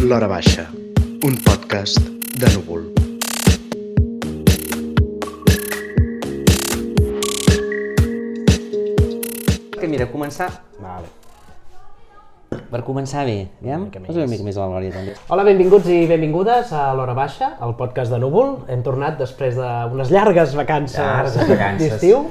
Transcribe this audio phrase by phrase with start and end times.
[0.00, 0.66] L'Hora Baixa,
[1.24, 1.98] un podcast
[2.40, 2.82] de núvol.
[9.80, 10.48] Que mira, començar...
[10.80, 11.08] Vale.
[12.66, 13.76] Per començar bé, ja?
[13.78, 14.08] mica més.
[14.08, 15.14] Posa una mica més a la Glòria, també.
[15.32, 18.56] Hola, benvinguts i benvingudes a l'Hora Baixa, el podcast de Núvol.
[18.72, 21.96] Hem tornat després d'unes llargues vacances Llargues vacances.
[21.96, 22.24] d'estiu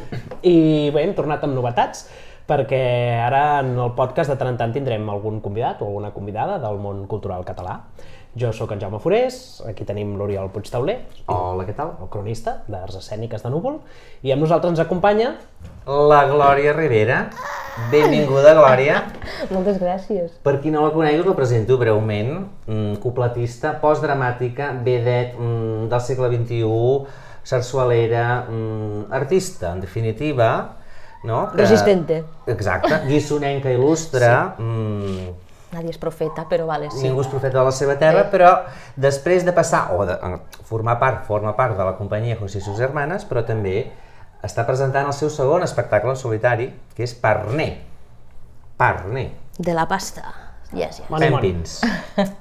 [0.44, 0.56] i
[0.96, 2.08] bé, hem tornat amb novetats
[2.46, 2.82] perquè
[3.26, 6.78] ara en el podcast de tant en tant tindrem algun convidat o alguna convidada del
[6.82, 7.80] món cultural català.
[8.36, 10.98] Jo sóc en Jaume Forés, aquí tenim l'Oriol Puigtauler,
[11.32, 11.94] Hola, què tal?
[12.04, 13.78] el cronista d'Arts Escèniques de Núvol,
[14.28, 15.38] i amb nosaltres ens acompanya
[15.88, 17.30] La Glòria Rivera.
[17.92, 19.00] Benvinguda, Glòria.
[19.56, 20.36] Moltes gràcies.
[20.44, 22.34] Per qui no la conegui, us la presento breument.
[22.68, 30.50] Mm, cupletista, postdramàtica, vedet mm, del segle XXI, sarsualera, mm, artista, en definitiva,
[31.26, 31.50] no?
[31.52, 32.24] Que- Resistente.
[32.48, 35.34] Exacte, guissonenca il·lustre, mm,
[35.76, 37.02] Nadie és profeta, però vale, sí.
[37.04, 38.52] ningú és profeta de la seva terra, però
[38.96, 42.64] després de passar, o de eh, formar part, forma part de la companyia José i
[42.64, 43.92] sus hermanes, però també
[44.46, 47.82] està presentant el seu segon espectacle en solitari, que és Parné.
[48.78, 49.32] Parné.
[49.58, 50.24] De la pasta.
[50.72, 51.20] Yes, yes.
[51.20, 51.82] Pempins.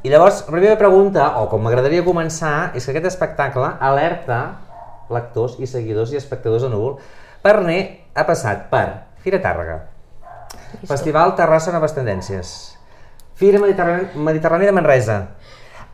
[0.03, 4.41] I llavors, la meva pregunta, o com m'agradaria començar, és que aquest espectacle alerta
[5.13, 6.97] lectors i seguidors i espectadors de Núvol.
[7.45, 7.79] Parné
[8.17, 8.87] ha passat per
[9.21, 9.75] Fira Tàrrega,
[10.89, 12.53] Festival Terrassa Noves Tendències,
[13.37, 15.17] Fira Mediterrània, Mediterrània de Manresa,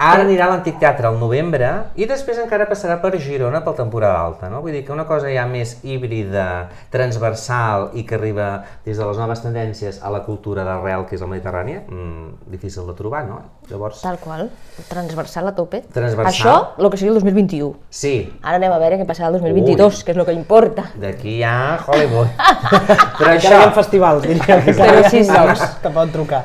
[0.00, 1.68] ara anirà a l'Antic Teatre al novembre
[2.00, 4.62] i després encara passarà per Girona pel temporada alta, no?
[4.64, 6.46] Vull dir que una cosa ja més híbrida,
[6.90, 8.46] transversal i que arriba
[8.86, 12.86] des de les noves tendències a la cultura d'arrel que és la Mediterrània, mmm, difícil
[12.88, 13.40] de trobar, no?
[13.70, 14.48] Llavors, Tal qual.
[14.88, 15.82] Transversal a tope.
[15.92, 16.32] Transversal.
[16.32, 17.74] Això, el que sigui el 2021.
[17.90, 20.88] sí, Ara anem a veure què passarà el 2022, que és el que importa.
[20.96, 22.32] d'aquí a Hollywood.
[23.20, 25.70] Però encara hi això, ha festivals, diria que Però sí, sí.
[25.82, 26.44] que poden trucar.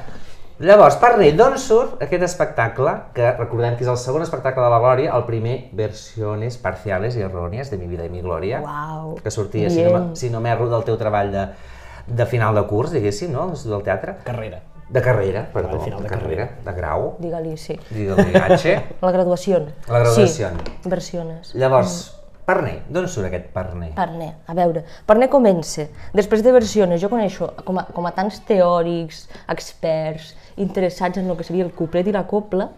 [0.55, 4.77] Llavors, parli d'on surt aquest espectacle, que recordem que és el segon espectacle de la
[4.79, 9.31] Glòria, el primer Versiones parciales y erróneas de mi vida y mi gloria, Uau, que
[9.31, 11.43] sortia, si no, si no m'erro, del teu treball de,
[12.07, 14.15] de final de curs, diguéssim, no?, del teatre.
[14.23, 14.61] Carrera.
[14.87, 17.75] De carrera, perdó, final de de carrera, de grau, Digue-li, sí.
[17.89, 18.75] digue-li H.
[19.01, 19.59] La graduació.
[19.89, 20.53] La graduació.
[20.55, 21.51] Sí, versiones.
[21.53, 23.89] Llavors, Parné, d'on surt aquest Parné?
[23.97, 25.87] Parné, a veure, Parné comença.
[26.13, 31.39] Després de versiones, jo coneixo com a, com a tants teòrics, experts, interessats en el
[31.39, 32.69] que seria el couplet i la copla,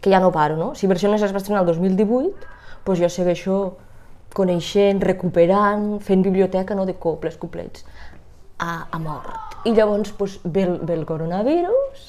[0.00, 0.70] que ja no paro, no?
[0.74, 2.48] Si versiones es va estrenar el 2018,
[2.86, 3.58] doncs jo segueixo
[4.32, 7.84] coneixent, recuperant, fent biblioteca no, de coples, couplets,
[8.58, 9.58] a, a mort.
[9.68, 12.08] I llavors doncs, ve, el, ve el coronavirus,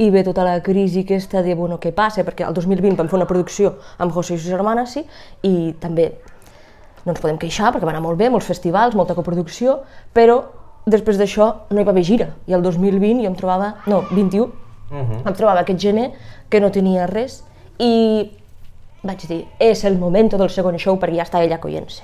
[0.00, 3.18] i ve tota la crisi aquesta de, bueno, què passa, perquè el 2020 vam fer
[3.18, 5.04] una producció amb José i sus hermanes, sí,
[5.44, 6.10] i també
[7.04, 9.80] no ens podem queixar perquè va anar molt bé, molts festivals, molta coproducció,
[10.12, 10.42] però
[10.86, 12.30] després d'això no hi va haver gira.
[12.46, 14.50] I el 2020 jo em trobava, no, 21,
[15.24, 16.10] em trobava aquest gener
[16.50, 17.44] que no tenia res
[17.78, 18.30] i
[19.02, 22.02] vaig dir, és el moment del segon show perquè ja està ella collent-se.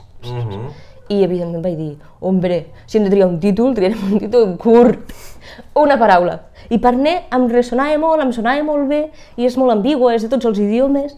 [1.09, 5.13] I evidentment vaig dir, hombre, si hem de triar un títol, triarem un títol curt,
[5.79, 6.41] una paraula.
[6.71, 9.03] I per ne em ressonava molt, em sonava molt bé,
[9.37, 11.15] i és molt ambigu, és de tots els idiomes,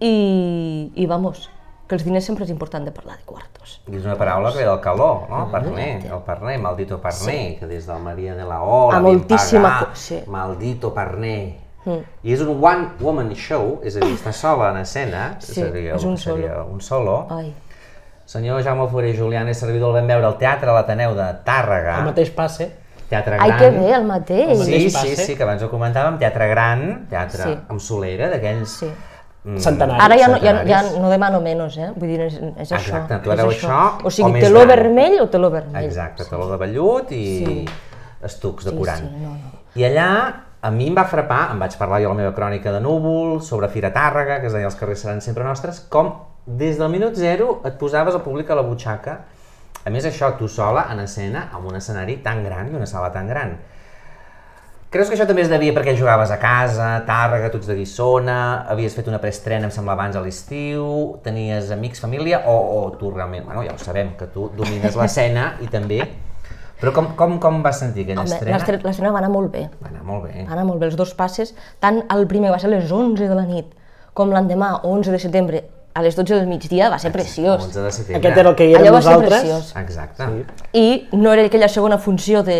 [0.00, 1.48] i, i vamos,
[1.86, 3.80] que els diners sempre és important de parlar de quartos.
[3.86, 5.44] I és una paraula que ve del calor, no?
[5.52, 10.22] Parné, el parné, maldito parné, que des del Maria de la O, la moltíssima sí.
[10.26, 11.60] maldito parné.
[11.86, 16.02] I és un one-woman show, és a dir, està sola en escena, Sí, seria, és
[16.04, 17.28] un seria un solo.
[17.30, 17.52] Ai,
[18.26, 22.00] Senyor Jaume Foré Julián és servidor, el vam veure al Teatre a l'Ateneu de Tàrrega,
[22.00, 22.72] El mateix passe.
[23.08, 23.58] teatre ai gran.
[23.60, 24.48] que bé, el mateix.
[24.50, 25.26] Sí, mateix sí, passe.
[25.28, 27.54] sí, que abans ho comentàvem, teatre gran, teatre Sí.
[27.68, 28.68] amb solera, d'aquells...
[28.80, 28.90] Sí.
[29.46, 30.04] Mm, Centenaris.
[30.04, 31.92] Ara ja no, ja, ja no demano menys, eh?
[31.96, 32.80] Vull dir, és, és això.
[32.82, 34.68] Exacte, tu és ara això, O o sigui, teló gran.
[34.74, 35.84] vermell o teló vermell.
[35.84, 37.64] Exacte, taló de vellut i Sí.
[38.22, 38.98] estucs Sí, decorant.
[39.06, 39.54] sí, no, no.
[39.76, 40.08] I allà
[40.62, 43.40] a mi em va frapar, em vaig parlar jo a la meva crònica de núvol,
[43.42, 46.12] sobre Fira Tàrrega, que es deia els carrers seran sempre nostres, com
[46.46, 49.18] des del minut zero et posaves el públic a la butxaca.
[49.84, 53.12] A més, això, tu sola, en escena, amb un escenari tan gran i una sala
[53.12, 53.58] tan gran.
[54.90, 58.36] Creus que això també es devia perquè jugaves a casa, Tàrrega, tu ets de Guissona,
[58.70, 63.10] havies fet una preestrena, em sembla, abans a l'estiu, tenies amics, família, o, o tu
[63.10, 66.00] realment, bueno, ja ho sabem, que tu domines l'escena i també...
[66.76, 68.58] Però com, com, com vas sentir aquella Home, estrena?
[68.58, 69.62] l'estre- l'estrena va anar molt bé.
[69.80, 70.42] Va anar molt bé.
[70.44, 73.30] Va anar molt bé, els dos passes, tant el primer va ser a les 11
[73.30, 73.70] de la nit,
[74.12, 75.62] com l'endemà, 11 de setembre,
[75.96, 77.64] a les 12 del migdia, va ser preciós.
[77.64, 78.20] 11 de setembre.
[78.20, 79.40] Aquest era el que hi érem Allò va ser nosaltres.
[79.40, 79.70] preciós.
[79.80, 80.28] Exacte.
[80.76, 82.58] I no era aquella segona funció de,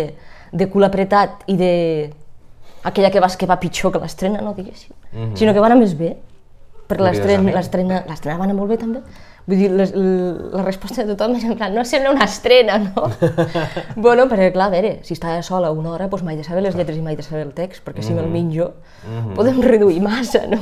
[0.51, 1.73] de cul apretat i de
[2.83, 4.93] aquella que vas que va pitjor que l'estrena, no diguéssim,
[5.35, 6.15] sinó que va anar més bé.
[6.87, 9.01] Per l'estrena va anar molt bé també.
[9.47, 13.05] Vull dir, les, la resposta de tothom és en plan, no sembla una estrena, no?
[14.05, 16.75] bueno, perquè clar, a veure, si estava sola una hora, doncs mai de saber les
[16.75, 18.73] lletres i mai de saber el text, perquè si me'l menjo
[19.35, 20.59] podem reduir massa, no?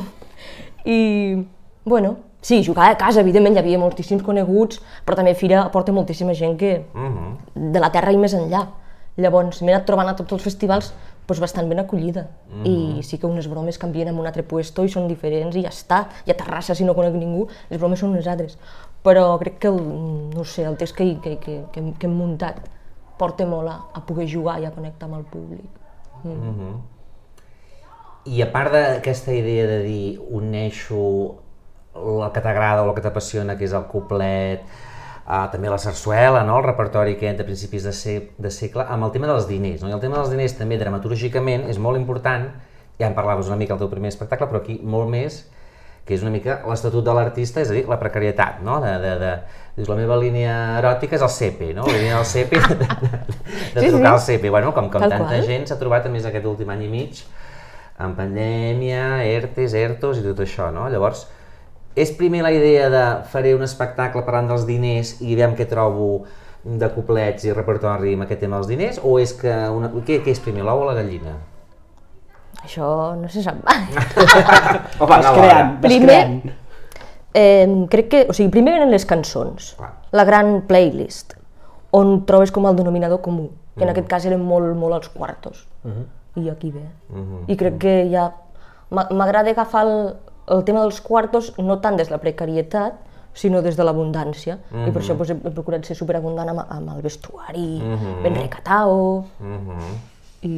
[0.86, 1.46] I,
[1.86, 2.16] bueno,
[2.46, 6.58] sí, jugava a casa, evidentment, hi havia moltíssims coneguts, però també Fira aporta moltíssima gent
[6.62, 6.76] que
[7.56, 8.68] de la terra i més enllà.
[9.18, 10.90] Llavors, m'he anat trobant a tots els festivals
[11.28, 12.28] doncs, bastant ben acollida.
[12.68, 15.70] I sí que unes bromes canvien en un altre puesto i són diferents i ja
[15.72, 16.08] està.
[16.28, 18.58] I a Terrassa, si no conec ningú, les bromes són unes altres.
[19.06, 19.80] Però crec que, el,
[20.36, 22.60] no sé, el text que, que, que, que, hem- que hem muntat
[23.18, 25.72] porta molt a, a poder jugar i a connectar amb el públic.
[28.26, 31.02] I a part d'aquesta idea de dir uneixo
[31.96, 34.64] el que t'agrada o el que t'apassiona, que és el coplet,
[35.28, 36.60] uh, també la sarsuela, no?
[36.60, 39.82] el repertori que de principis de, se de segle, amb el tema dels diners.
[39.82, 39.90] No?
[39.90, 42.48] I el tema dels diners també dramatúrgicament és molt important,
[43.00, 45.44] ja en parlaves una mica al teu primer espectacle, però aquí molt més,
[46.06, 48.78] que és una mica l'estatut de l'artista, és a dir, la precarietat, no?
[48.84, 49.32] De, de, de,
[49.76, 51.88] dius, la meva línia eròtica és el CP, no?
[51.90, 53.22] La línia del CP, de, de,
[53.74, 54.12] de Sí, trucar sí.
[54.12, 54.52] al CP.
[54.54, 55.48] Bueno, com, com Tal tanta qual.
[55.50, 57.24] gent s'ha trobat, a més, aquest últim any i mig,
[57.98, 60.86] amb pandèmia, ERTES, ERTOs i tot això, no?
[60.94, 61.26] Llavors,
[61.96, 66.24] és primer la idea de faré un espectacle parlant dels diners i veiem què trobo
[66.66, 69.92] de coplets i repertori amb aquest tema dels diners, o és que una...
[70.04, 71.36] què, què és primer, l'ou o la gallina?
[72.66, 72.88] Això
[73.20, 73.84] no se sap mai.
[75.02, 76.54] O Vas creant, vas Primer- creant.
[77.36, 79.92] Eh, crec que, o sigui, primer venen les cançons, Clar.
[80.16, 81.36] la gran playlist,
[81.92, 85.66] on trobes com el denominador comú, que en aquest cas eren molt, molt els quartos.
[86.40, 86.86] I aquí ve.
[87.52, 88.30] I crec que ja...
[88.90, 89.94] m'a- M'agrada agafar el,
[90.48, 92.94] el tema dels quartos no tant des de la precarietat,
[93.36, 94.58] sinó des de l'abundància.
[94.72, 97.82] I per això doncs, he, procurat ser superabundant amb, amb el vestuari,
[98.24, 99.26] ben recatao,
[100.46, 100.54] i...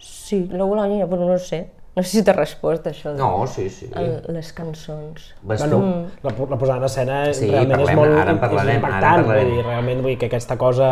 [0.00, 1.58] Sí, l'ou a la nina, però no sé.
[1.96, 3.10] No sé si t'ha respost això.
[3.12, 3.90] de- No, sí, sí.
[3.94, 5.34] el, les cançons.
[5.42, 5.80] Bueno, tu?
[6.26, 8.72] la, la posada en escena Sí, realment és parlem, molt ara en parlarem, és ara
[8.72, 9.46] en impactant, parlarem.
[9.50, 10.88] vull dir, realment vull dir que aquesta cosa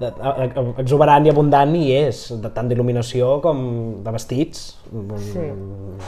[0.00, 0.10] de,
[0.82, 3.62] exuberant i abundant hi és, de tant d'il·luminació com
[4.04, 4.66] de vestits.
[5.30, 5.46] Sí.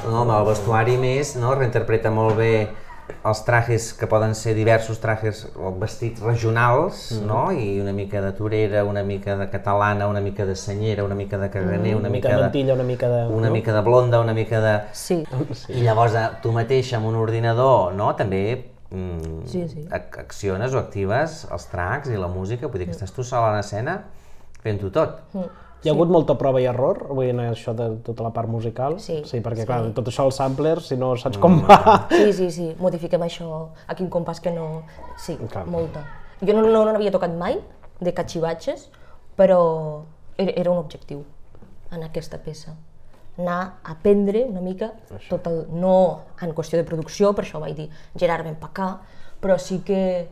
[0.09, 1.55] No, el vestuari més, no?
[1.57, 2.53] reinterpreta molt bé
[3.25, 7.51] els trajes que poden ser diversos trajes o vestits regionals, no?
[7.53, 11.39] I una mica de torera, una mica de catalana, una mica de senyera, una mica
[11.39, 12.43] de caganer, una, Una mica mica de de...
[12.43, 13.27] mantilla, una mica de...
[13.29, 13.53] una no?
[13.53, 14.75] mica de blonda, una mica de...
[14.93, 15.25] Sí.
[15.69, 18.13] I llavors eh, tu mateix amb un ordinador, no?
[18.17, 18.43] També
[18.91, 19.87] mm, Sí, sí.
[19.91, 23.53] ac- acciones o actives els tracks i la música, vull dir que estàs tu sola
[23.53, 24.05] en escena
[24.63, 25.21] fent-ho tot.
[25.85, 28.49] Hi ha hagut molta prova i error, vull dir, en això de tota la part
[28.51, 28.97] musical?
[28.99, 29.67] Sí, Sí, perquè, sí.
[29.67, 32.09] clar, tot això, els samplers, si no saps com va...
[32.11, 34.83] Sí, sí, sí, modifiquem això, aquí un compàs que no...
[35.17, 35.67] Sí, Clar.
[35.71, 36.03] molta.
[36.43, 37.61] Jo no, no, no n'havia tocat mai,
[38.01, 38.89] de cachivatges,
[39.39, 40.03] però
[40.37, 41.23] era, era un objectiu
[41.93, 42.75] en aquesta peça.
[43.39, 44.93] Anar a aprendre una mica
[45.29, 45.61] tot el...
[45.71, 45.93] No
[46.43, 47.89] en qüestió de producció, per això vaig dir,
[48.19, 48.89] Gerard, ven pa cá,
[49.41, 50.29] però sí que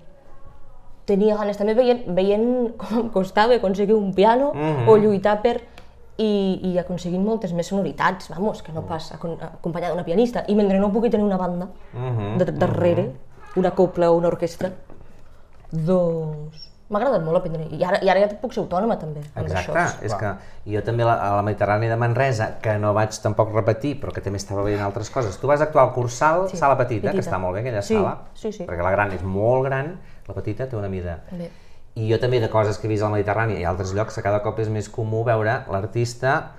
[1.06, 4.48] tenia ganes també veient, veient com em costava aconseguir un piano
[4.90, 5.60] o lluitar per
[6.18, 10.42] i, i aconseguint moltes més sonoritats, vamos, que no pas acon- acompanyada d'una pianista.
[10.48, 11.68] I mentre no pugui tenir una banda
[12.38, 13.12] de, darrere,
[13.54, 14.72] una copla o una orquestra,
[15.70, 17.66] doncs m'ha agradat molt aprendre.
[17.74, 20.04] I ara, I ara ja puc ser autònoma també, amb Exacte, això.
[20.06, 20.32] és que
[20.74, 24.20] jo també la- a la Mediterrània de Manresa, que no vaig tampoc repetir, però que
[24.20, 25.36] també estava veient altres coses.
[25.38, 27.30] Tu vas actuar al Cursal, Sí, sala petita, que petita.
[27.30, 28.64] està molt bé aquella Sí, sala, sí, sí.
[28.64, 29.98] perquè la gran és molt gran,
[30.28, 31.20] la petita té una mida.
[31.32, 31.50] Bé.
[31.96, 34.22] I jo també de coses que he vist al Mediterrani i a altres llocs, que
[34.22, 36.50] cada cop és més comú veure l'artista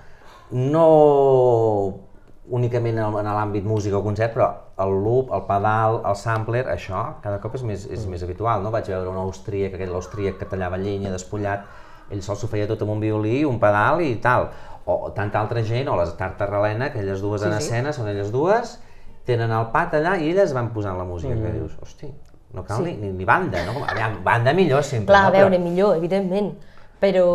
[0.51, 1.99] no
[2.49, 4.47] únicament en, en l'àmbit música o concert, però
[4.83, 8.71] el loop, el pedal, el sampler, això cada cop és més, és més habitual, no?
[8.71, 11.65] Vaig veure un austríac, aquell austríac que tallava llenya despullat,
[12.09, 14.47] ell sol s'ho feia tot amb un violí, un pedal i tal.
[14.87, 17.65] O, tanta altra gent, o les Tartarrelena, que elles dues Sí, en sí.
[17.65, 18.77] escena, són elles dues,
[19.27, 22.07] tenen el pat allà i elles van posant la música, que dius, hosti,
[22.55, 23.83] no cal ni, ni, ni banda, no?
[23.83, 25.33] Aviam, banda millor sempre, Clar, no?
[25.33, 26.53] a veure, millor, evidentment,
[27.03, 27.25] però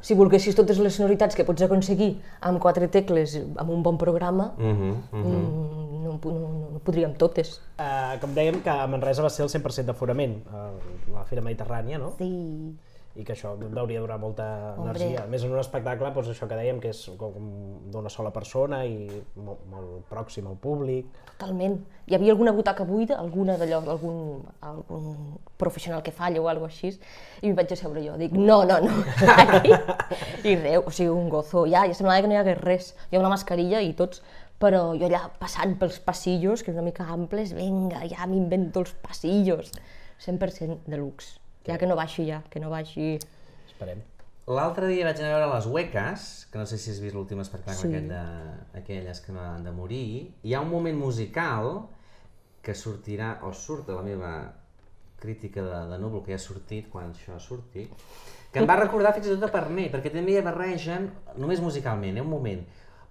[0.00, 4.52] si volguessis totes les sonoritats que pots aconseguir amb quatre tecles, amb un bon programa,
[4.58, 5.22] Mhm, mhm.
[5.22, 7.60] mm, no, no, no, no podríem totes.
[7.78, 10.70] Uh, com dèiem, que a Manresa va ser el 100% d'aforament, a
[11.12, 12.14] la Fira Mediterrània, no?
[12.18, 12.76] Sí.
[13.16, 14.90] I que això deuria durar molta Hombre.
[14.90, 15.22] energia.
[15.24, 17.46] A més, en un espectacle, doncs això que dèiem, que és com
[17.92, 19.06] d'una sola persona i
[19.36, 21.08] molt, molt pròxim al públic.
[21.30, 21.78] Totalment.
[22.06, 26.92] Hi havia alguna butaca buida, alguna d'allò, algun, algun professional que falla o alguna així,
[27.40, 28.18] i m'hi vaig asseure jo.
[28.20, 28.92] Dic, no, no, no,
[29.46, 29.72] aquí.
[30.44, 31.64] I res, o sigui, un gozo.
[31.64, 32.92] Ja, ja semblava que no hi hagués res.
[33.10, 34.20] Jo amb la mascarilla i tots,
[34.60, 38.92] però jo allà passant pels passillos, que és una mica amples, vinga, ja m'invento els
[39.00, 39.72] passillos.
[40.20, 41.40] 100% de luxe.
[41.66, 43.16] Ja que no baixi ja, que no baixi...
[43.66, 44.02] Esperem.
[44.46, 47.40] L'altre dia vaig anar a veure Les Hueques, que no sé si has vist l'últim
[47.42, 47.88] espectacle Sí.
[47.88, 50.30] aquest de- aquelles que no han de morir.
[50.46, 51.88] Hi ha un moment musical
[52.62, 54.30] que sortirà, o surt a la meva
[55.18, 57.88] crítica de, de núvol, que ja ha sortit quan això surti,
[58.52, 62.22] que em va recordar fins i tot de Parner, perquè també barregen, només musicalment, eh,
[62.22, 62.62] un moment,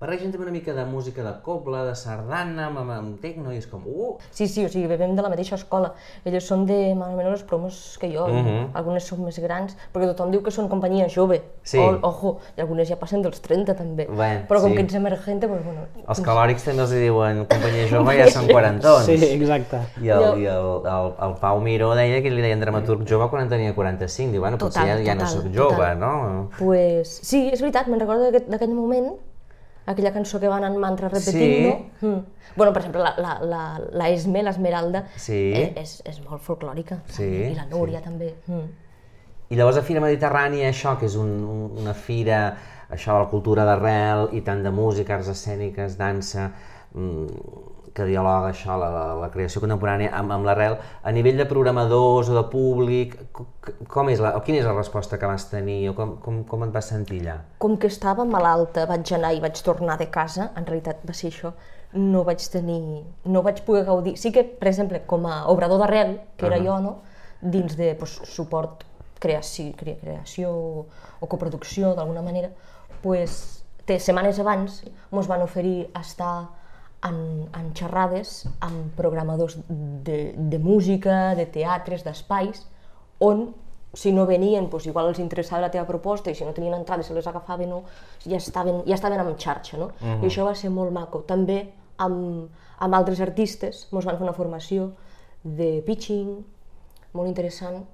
[0.05, 3.65] barregen també una mica de música de cobla, de sardana, amb, amb, tecno, i és
[3.67, 5.93] com, uh, Sí, sí, o sigui, bevem de la mateixa escola.
[6.25, 8.69] Elles són de més o menys les promos que jo, Mhm.
[8.73, 11.41] algunes són més grans, perquè tothom diu que són companyia jove.
[11.63, 11.79] Sí.
[11.79, 14.05] O, ojo, i algunes ja passen dels 30 també.
[14.05, 14.75] Bé, Però com sí.
[14.77, 15.81] que ets emergente, doncs, bueno...
[16.07, 19.05] els calòrics també els diuen companyia jove, ja són quarantons.
[19.05, 19.79] Sí, exacte.
[20.01, 23.43] I el, i el, el, el Pau Miró deia que li deien dramaturg jove quan
[23.43, 24.31] en tenia 45.
[24.31, 25.99] Diu, bueno, potser Total, ja, ja no total, sóc jove, total.
[25.99, 26.49] no?
[26.59, 29.13] Pues, sí, és veritat, me'n recordo d'aquest- moment,
[29.85, 32.05] aquella cançó que van en mantra repetint, Sí.
[32.05, 32.19] Mm.
[32.55, 35.51] Bueno, per exemple, la, la, la, la Esme, l'Esmeralda, Sí.
[35.53, 37.01] eh, és, és molt folclòrica.
[37.07, 38.33] Sí, I la Núria també.
[38.47, 38.65] Mm.
[39.49, 42.57] I llavors a Fira Mediterrània, això, que és un, un- una fira,
[42.89, 46.51] això de la cultura d'arrel, i tant de música, arts escèniques, dansa,
[46.93, 47.27] mm,
[47.95, 50.73] que dialoga això, la, la, la creació contemporània amb, amb l'arrel,
[51.03, 53.45] a nivell de programadors o de públic, co-
[53.87, 56.65] com és la, o quina és la resposta que vas tenir, o com, com, com
[56.67, 57.37] et vas sentir allà?
[57.63, 61.31] Com que estava malalta, vaig anar i vaig tornar de casa, en realitat va ser
[61.31, 61.53] això,
[61.95, 62.81] no vaig tenir,
[63.31, 64.17] no vaig poder gaudir.
[64.19, 66.97] Sí que, per exemple, com a obrador d'arrel, que era jo, no?
[67.41, 68.83] dins de pues, suport,
[69.23, 72.51] creació, cre- creació o coproducció, d'alguna manera,
[73.01, 74.81] pues, té, setmanes abans
[75.13, 76.49] ens van oferir estar
[77.07, 77.19] en,
[77.53, 82.65] en xerrades amb programadors de, de música, de teatres, d'espais,
[83.23, 83.47] on
[83.95, 87.07] si no venien, doncs igual els interessava la teva proposta i si no tenien entrades
[87.07, 87.83] se les agafaven o
[88.25, 89.91] ja estaven, ja estaven en xarxa, no?
[90.19, 91.23] I això va ser molt maco.
[91.23, 91.61] També
[92.03, 92.49] amb,
[92.83, 94.91] amb altres artistes ens van fer una formació
[95.43, 96.41] de pitching,
[97.15, 97.85] molt interessant,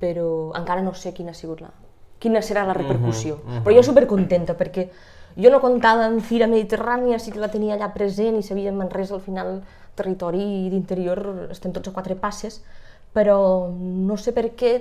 [0.00, 1.70] però encara no sé quina ha sigut la,
[2.18, 3.36] quina serà la repercussió.
[3.64, 4.88] Però jo supercontenta perquè
[5.36, 9.16] jo no comptava en Fira Mediterrània, sí que la tenia allà present i sabia Manresa
[9.16, 9.60] al final
[9.98, 12.60] territori d'interior estem tots a quatre passes,
[13.14, 14.74] però no sé per què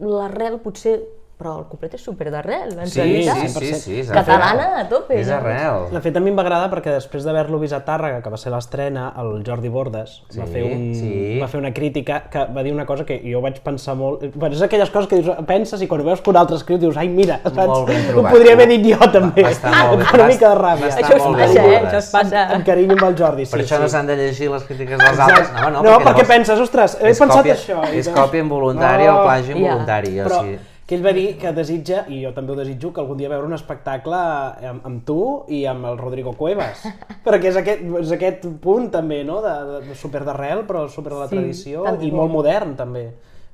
[0.00, 0.98] l'arrel potser
[1.40, 3.38] però el complet és super d'arrel, en Sí, realitat.
[3.48, 5.16] sí, sí, sí, és Catalana a tope.
[5.20, 5.86] És arrel.
[5.90, 8.36] De fet, a mi em va agradar perquè després d'haver-lo vist a Tàrrega, que va
[8.36, 11.38] ser l'estrena, el Jordi Bordes va, Sí, fer un, sí.
[11.40, 14.26] va fer una crítica que va dir una cosa que jo vaig pensar molt...
[14.34, 16.96] Bueno, és aquelles coses que dius, penses i quan veus que un altre escriu dius,
[17.00, 17.56] ai, mira, saps?
[17.66, 18.32] Molt ben ho trobat.
[18.36, 19.42] podria haver dit jo també.
[19.48, 20.90] Va estar molt bé, una va mica de ràbia.
[20.90, 21.54] va Això es passa, eh?
[21.54, 21.86] trobat.
[21.90, 22.44] Això es passa.
[22.54, 23.82] Amb carinyo amb el Jordi, sí, Per això sí.
[23.82, 25.52] no s'han de llegir les crítiques dels altres.
[25.60, 27.80] No, no, no perquè llavors penses, ostres, he pensat còpia, això.
[27.94, 30.18] És còpia involuntària o plagi involuntari.
[30.20, 30.58] O Però sigui,
[30.90, 33.46] que ell va dir que desitja, i jo també ho desitjo, que algun dia veure
[33.46, 36.82] un espectacle amb, amb tu i amb el Rodrigo Cuevas.
[37.26, 41.12] perquè és aquest, és aquest punt també, no?, de, de, de super d'arrel, però super
[41.14, 42.24] de la Sí, tradició, i bo.
[42.24, 43.04] molt modern també.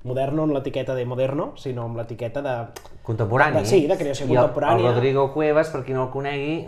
[0.07, 2.57] Modern no amb l'etiqueta de moderno, sinó amb l'etiqueta de...
[3.02, 3.59] contemporani.
[3.61, 4.87] De- sí, de creació I el- contemporània.
[4.88, 6.61] El, Rodrigo Cuevas, per qui no el conegui,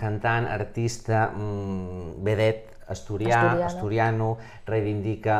[0.00, 3.66] cantant, artista, mm, vedet, asturià, Asturiano.
[3.66, 4.30] asturiano,
[4.66, 5.38] reivindica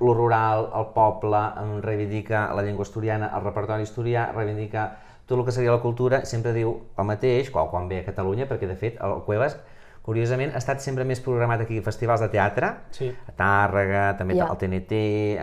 [0.00, 1.40] lo rural, el poble,
[1.82, 4.86] reivindica la llengua asturiana, el repertori asturià, reivindica
[5.26, 8.48] tot el que seria la cultura, sempre diu el mateix quan, quan ve a Catalunya,
[8.50, 9.58] perquè de fet el Cuevas,
[10.02, 13.12] curiosament, ha estat sempre més programat aquí a festivals de teatre, Sí.
[13.28, 14.46] a Tàrrega, també Ja.
[14.48, 15.38] al TNT,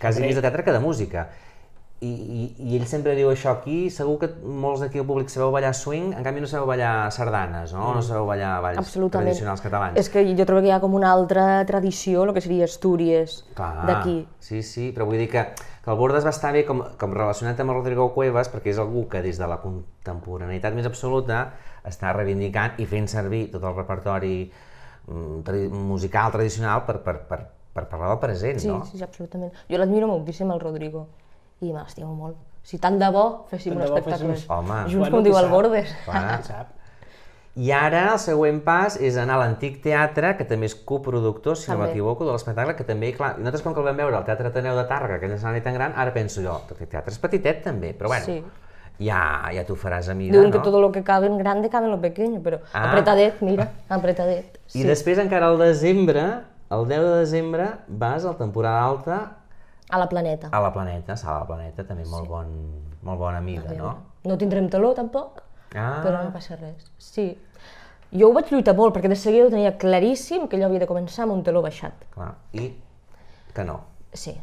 [0.00, 1.28] quasi més de teatre que de música.
[2.02, 5.52] I, i, I ell sempre diu això aquí, segur que molts d'aquí al públic sabeu
[5.54, 7.94] ballar swing, en canvi no sabeu ballar sardanes, no?
[7.96, 9.96] No sabeu ballar balls tradicionals catalans.
[9.96, 13.38] És que jo trobo que hi ha com una altra tradició, el que seria Astúries,
[13.56, 14.18] d'aquí.
[14.42, 17.62] Sí, sí, però vull dir que, que el Bordes va estar bé com, com relacionat
[17.64, 21.46] amb el Rodrigo Cuevas perquè és algú que des de la contemporaneïtat més absoluta
[21.88, 24.36] està reivindicant i fent servir tot el repertori
[25.08, 28.82] mm, musical tradicional per, per, per, per parlar del present, Sí, no?
[28.84, 29.52] sí, sí, absolutament.
[29.70, 31.06] Jo l'admiro moltíssim, el Rodrigo,
[31.60, 32.36] i me l'estimo molt.
[32.64, 34.32] Si tant de bo féssim Tant un espectacle.
[34.34, 34.78] féssim- Home.
[34.88, 35.50] Junts, Bueno, com diu el sap?
[35.50, 35.94] Bordes.
[36.48, 36.66] Sap?
[37.56, 41.70] I ara el següent pas és anar a l'Antic Teatre, que també és coproductor, si
[41.70, 41.86] no També.
[41.92, 44.74] m'equivoco, de l'espectacle, que també, clar, nosaltres com que el vam veure al Teatre Ateneu
[44.74, 48.08] de Tàrrega, aquell escenari tan gran, ara penso jo, aquest teatre és petitet també, però
[48.08, 48.42] bueno, Sí.
[48.98, 49.20] ja,
[49.54, 50.56] ja t'ho faràs a mida, Diuen no?
[50.56, 52.88] que todo lo que cabe en grande cabe en lo pequeño, però Ah.
[52.90, 54.58] apretadet, mira, apretadet.
[54.74, 59.36] I després encara al desembre, el 10 de desembre, vas al temporada alta
[59.90, 60.48] A la planeta.
[60.52, 62.46] a la Planeta, Sala la Planeta, també molt, bon,
[63.02, 63.94] molt bona mida, no?
[64.24, 65.42] No tindrem taló, tampoc,
[65.76, 66.86] Ah, però no passa res.
[66.98, 67.36] Sí.
[68.12, 70.86] Jo ho vaig lluitar molt, perquè de seguida ho tenia claríssim que allò havia de
[70.86, 71.92] començar amb un taló baixat.
[72.14, 72.72] clar, i
[73.52, 73.80] que no.
[74.12, 74.34] Sí,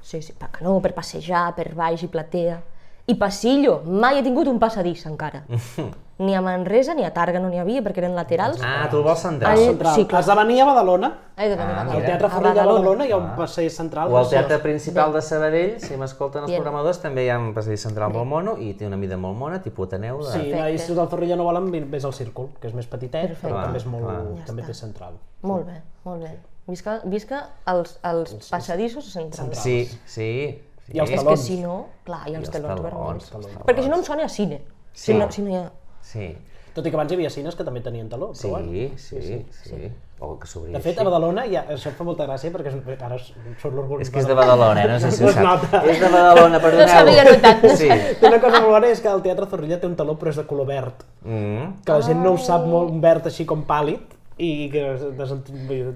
[0.00, 2.60] sí, sí, per no, per passejar, per baix i platea.
[3.06, 5.42] I passillo, mai he tingut un passadís encara.
[6.18, 8.60] ni a Manresa ni a Targa no n'hi havia perquè eren laterals.
[8.64, 9.52] Ah, tu el vols central.
[9.52, 9.94] Ai, Central.
[9.94, 10.22] Sí, clar.
[10.24, 12.04] Esdevenia a Badalona, Ai, de venir Ah, a al.
[12.06, 13.04] Teatre A Forrell de Badalona.
[13.06, 14.10] Hi ha un passeig central.
[14.12, 14.28] O al.
[14.30, 16.62] Teatre Principal de Sabadell, si m'escolten els Bien.
[16.62, 19.60] programadors, també hi ha un passadís central molt mono i té una mida molt mona,
[19.60, 20.22] tipus Ateneu.
[20.24, 20.32] De...
[20.32, 23.48] Sí, i si del Zorrilla no volen, vés al Círcul, que és més petitet, Perfecte.
[23.52, 24.08] però també és molt,
[24.40, 25.18] Ja també té central.
[25.42, 26.32] Molt bé, molt bé.
[26.66, 29.58] Visca, visca els, els passadissos centrals.
[29.58, 29.98] Sí, sí.
[30.06, 30.62] sí.
[30.94, 31.40] I els És que talons.
[31.44, 33.64] si no, clar, i els els talons talons, vermells.
[33.66, 34.62] Perquè si no em sona a cine.
[34.92, 35.12] Sí.
[35.12, 35.64] Si, no, si no hi ha...
[36.06, 36.36] Sí,
[36.76, 38.72] Tot i que abans hi havia cines que també tenien taló, però sí, bueno.
[39.00, 39.86] sí, sí, sí.
[40.20, 43.00] O que s'obria De fet, a Badalona, ja, això em fa molta gràcia perquè és,
[43.06, 44.02] ara surt l'orgull.
[44.04, 44.88] És que és de Badalona, eh?
[44.92, 45.80] no sé si ho nota.
[45.88, 46.88] És de Badalona, perdoneu.
[46.92, 47.64] s'havia notat.
[47.80, 47.88] Sí.
[48.20, 50.36] Té una cosa molt bona és que el Teatre Zorrilla té un taló però és
[50.36, 51.80] de color verd, Mm.
[51.84, 54.84] que la gent no ho sap molt, un verd així com pàl·lid i que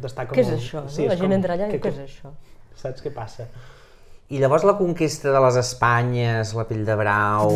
[0.01, 0.61] destaca Què és molt.
[0.63, 0.83] això?
[0.83, 0.89] No?
[0.89, 2.33] Sí, la és gent com- entra allà i què és això?
[2.75, 3.45] Saps què passa?
[4.31, 7.49] I llavors la conquesta de les Espanyes, la pell de brau...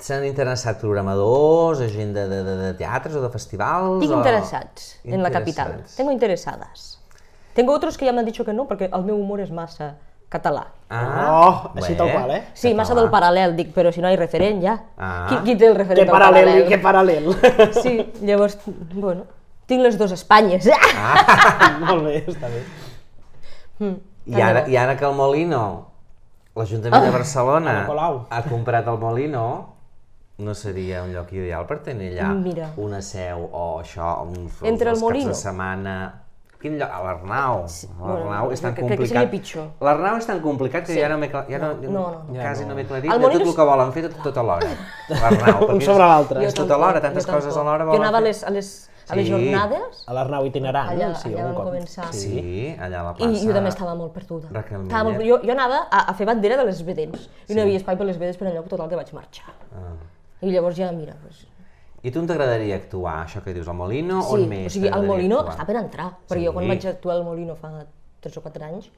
[0.00, 3.98] S'han interessat programadors gent de, de, de, de teatres o de festivals?
[4.00, 4.20] Tinc o...
[4.22, 5.74] interesats en la capital.
[5.74, 5.96] Interessats.
[5.98, 6.86] Tengo interesadas.
[7.52, 9.90] Tengo otros que ya me han dicho que no porque el meu humor és massa
[10.32, 10.62] català.
[10.88, 12.40] Ah, Oh, així tal qual, eh?
[12.56, 14.78] Sí, massa del paral·lel, dic, però si no hi ha referent ja.
[14.96, 15.26] Ah.
[15.28, 16.70] Qui, qui té el Que referent del paral·lel, paral·lel?
[16.72, 17.28] que paral·lel.
[17.84, 18.56] Sí, llavors,
[18.96, 19.28] bueno,
[19.68, 20.70] tinc les dues Espanyes.
[20.72, 21.76] Ah.
[21.84, 22.64] molt bé, està bé.
[24.26, 25.62] I ara, I ara que el Molino,
[26.54, 28.20] l'Ajuntament de Barcelona, a la Colau.
[28.30, 29.44] ha comprat el Molino,
[30.38, 32.70] no seria un lloc ideal per tenir allà Mira.
[32.76, 35.26] una seu o això, un, Entre el els Molino?
[35.30, 36.18] caps de setmana...
[36.62, 36.90] Quin lloc?
[36.94, 37.64] A l'Arnau.
[38.06, 39.08] L'Arnau és tan crec- crec que complicat.
[39.18, 39.64] seria pitjor.
[39.82, 41.00] L'Arnau és tan complicat que Sí.
[41.00, 42.34] ja no m'he cla- ja no, No, no, no.
[42.38, 42.74] quasi Ja no no.
[42.76, 44.68] m'he aclarit El de Molino tot el que volen fer tot, tot alhora.
[45.08, 45.66] L'Arnau.
[45.74, 46.44] Un sobre l'altre.
[46.46, 47.66] És tot alhora, tantes jo coses tampoc.
[47.74, 49.30] alhora Jo anava a les, a les, a les Sí.
[49.32, 51.14] jornades A l'Arnau itinerant, Allà- no?
[51.14, 51.66] Sí, allà vam cop.
[51.66, 52.12] començar.
[52.12, 53.46] Sí, allà a la i plaça.
[53.46, 54.48] jo també estava molt perduda.
[54.52, 57.60] Raquel Estava molt, jo, jo anava a, a fer bandera de les vedens i no
[57.60, 59.54] hi havia espai per les vedes per enlloc total que vaig marxar.
[59.74, 59.94] Ah.
[60.40, 61.46] I llavors ja, mira, pues,
[62.04, 64.22] I tu on t'agradaria actuar, això que dius, al Molino?
[64.22, 65.54] sí, on més o sigui, el t'agradaria Molino actuar?
[65.56, 66.44] està per entrar, perquè Sí.
[66.46, 67.86] jo quan vaig actuar al Molino fa
[68.20, 68.90] 3 o 4 anys,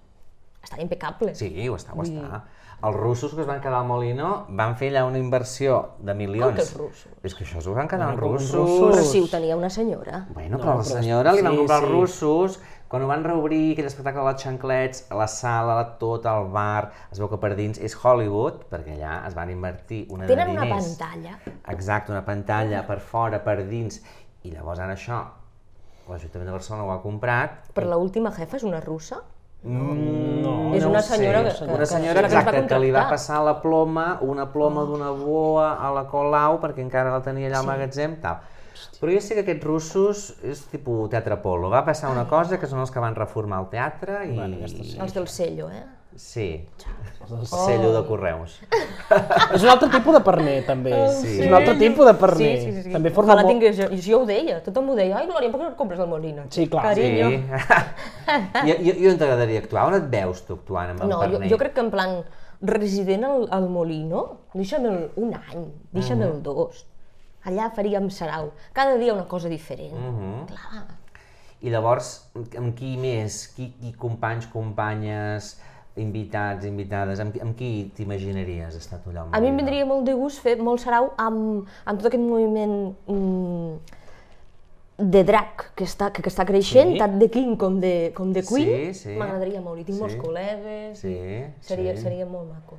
[0.64, 1.34] estava impecable.
[1.34, 2.42] Sí, ho està, ho està.
[2.84, 6.50] Els russos que es van quedar al Molino van fer allà una inversió de milions.
[6.50, 7.12] Com que els russos?
[7.24, 8.50] És que això s'ho van quedar els russos.
[8.58, 8.96] russos.
[8.96, 10.26] Però si ho tenia una senyora.
[10.34, 11.84] Bueno, No, però la però senyora li van comprar sí.
[11.86, 16.26] els russos, quan ho van reobrir, aquell espectacle de les xanclets, la sala, la, tot,
[16.28, 20.26] el bar, es veu que per dins és Hollywood, perquè allà es van invertir una
[20.26, 20.90] Tenen de una diners.
[20.98, 21.38] pantalla.
[21.72, 24.02] Exacte, una pantalla per fora, per dins,
[24.44, 25.22] i llavors ara això,
[26.08, 29.22] l'Ajuntament de Barcelona ho ha comprat, Però l'última jefa és una russa?
[29.64, 31.16] No, És no una sé.
[31.16, 34.18] senyora que- que- una que- senyora que va exacta que li va passar la ploma,
[34.20, 38.36] una ploma d'una boa a la Colau perquè encara la tenia allà al magatzem, tal.
[39.00, 41.70] Però jo sé que aquests russos és tipus teatre polo.
[41.72, 44.34] Va passar una cosa que són els que van reformar el teatre i...
[44.38, 44.96] Bueno, sí.
[45.00, 45.84] Els del cello, eh?
[46.14, 46.64] Sí,
[47.26, 48.52] el cello de correus.
[49.50, 50.92] És un altre tipus de perner, també.
[51.18, 51.40] Sí.
[51.40, 52.52] És un altre tipus de perner.
[52.60, 52.92] Sí, sí, sí.
[52.94, 53.50] També forma molt...
[53.50, 53.88] tingués jo.
[53.90, 55.16] I jo ho deia, tothom ho deia.
[55.18, 56.46] Ai, Glòria, per què no et compres el Molino?
[56.54, 56.84] Sí, clar.
[56.86, 57.32] Carinyo.
[57.34, 57.42] Sí.
[58.62, 59.88] I, i, I on t'agradaria actuar?
[59.90, 61.50] On et veus tu actuant amb el No, jo, Perner?
[61.50, 62.16] jo crec que en plan
[62.62, 65.66] resident al, al Molino, deixa'm el, un any,
[65.98, 66.86] deixa'm el dos.
[67.44, 68.52] Allà faríem sarau.
[68.72, 69.94] Cada dia una cosa diferent.
[70.48, 70.84] Clar.
[71.64, 72.26] I llavors,
[72.58, 73.46] amb qui més?
[73.56, 75.54] Qui, qui companys, companyes,
[75.96, 79.22] invitats, invitades, amb, amb qui t'imaginaries estar tu allà?
[79.28, 82.22] al A mi em vindria molt de gust fer molt sarau amb, amb tot aquest
[82.24, 83.76] moviment mm,
[84.98, 86.98] de drag que està, que, que està creixent, Sí.
[86.98, 88.92] tant de King com de, com de Queen.
[88.94, 89.16] Sí, sí.
[89.18, 89.80] M'agradaria molt.
[89.80, 90.02] I tinc Sí.
[90.02, 90.94] molts col·legues.
[91.00, 91.14] Sí,
[91.60, 92.02] Seria, sí.
[92.02, 92.76] seria molt maco.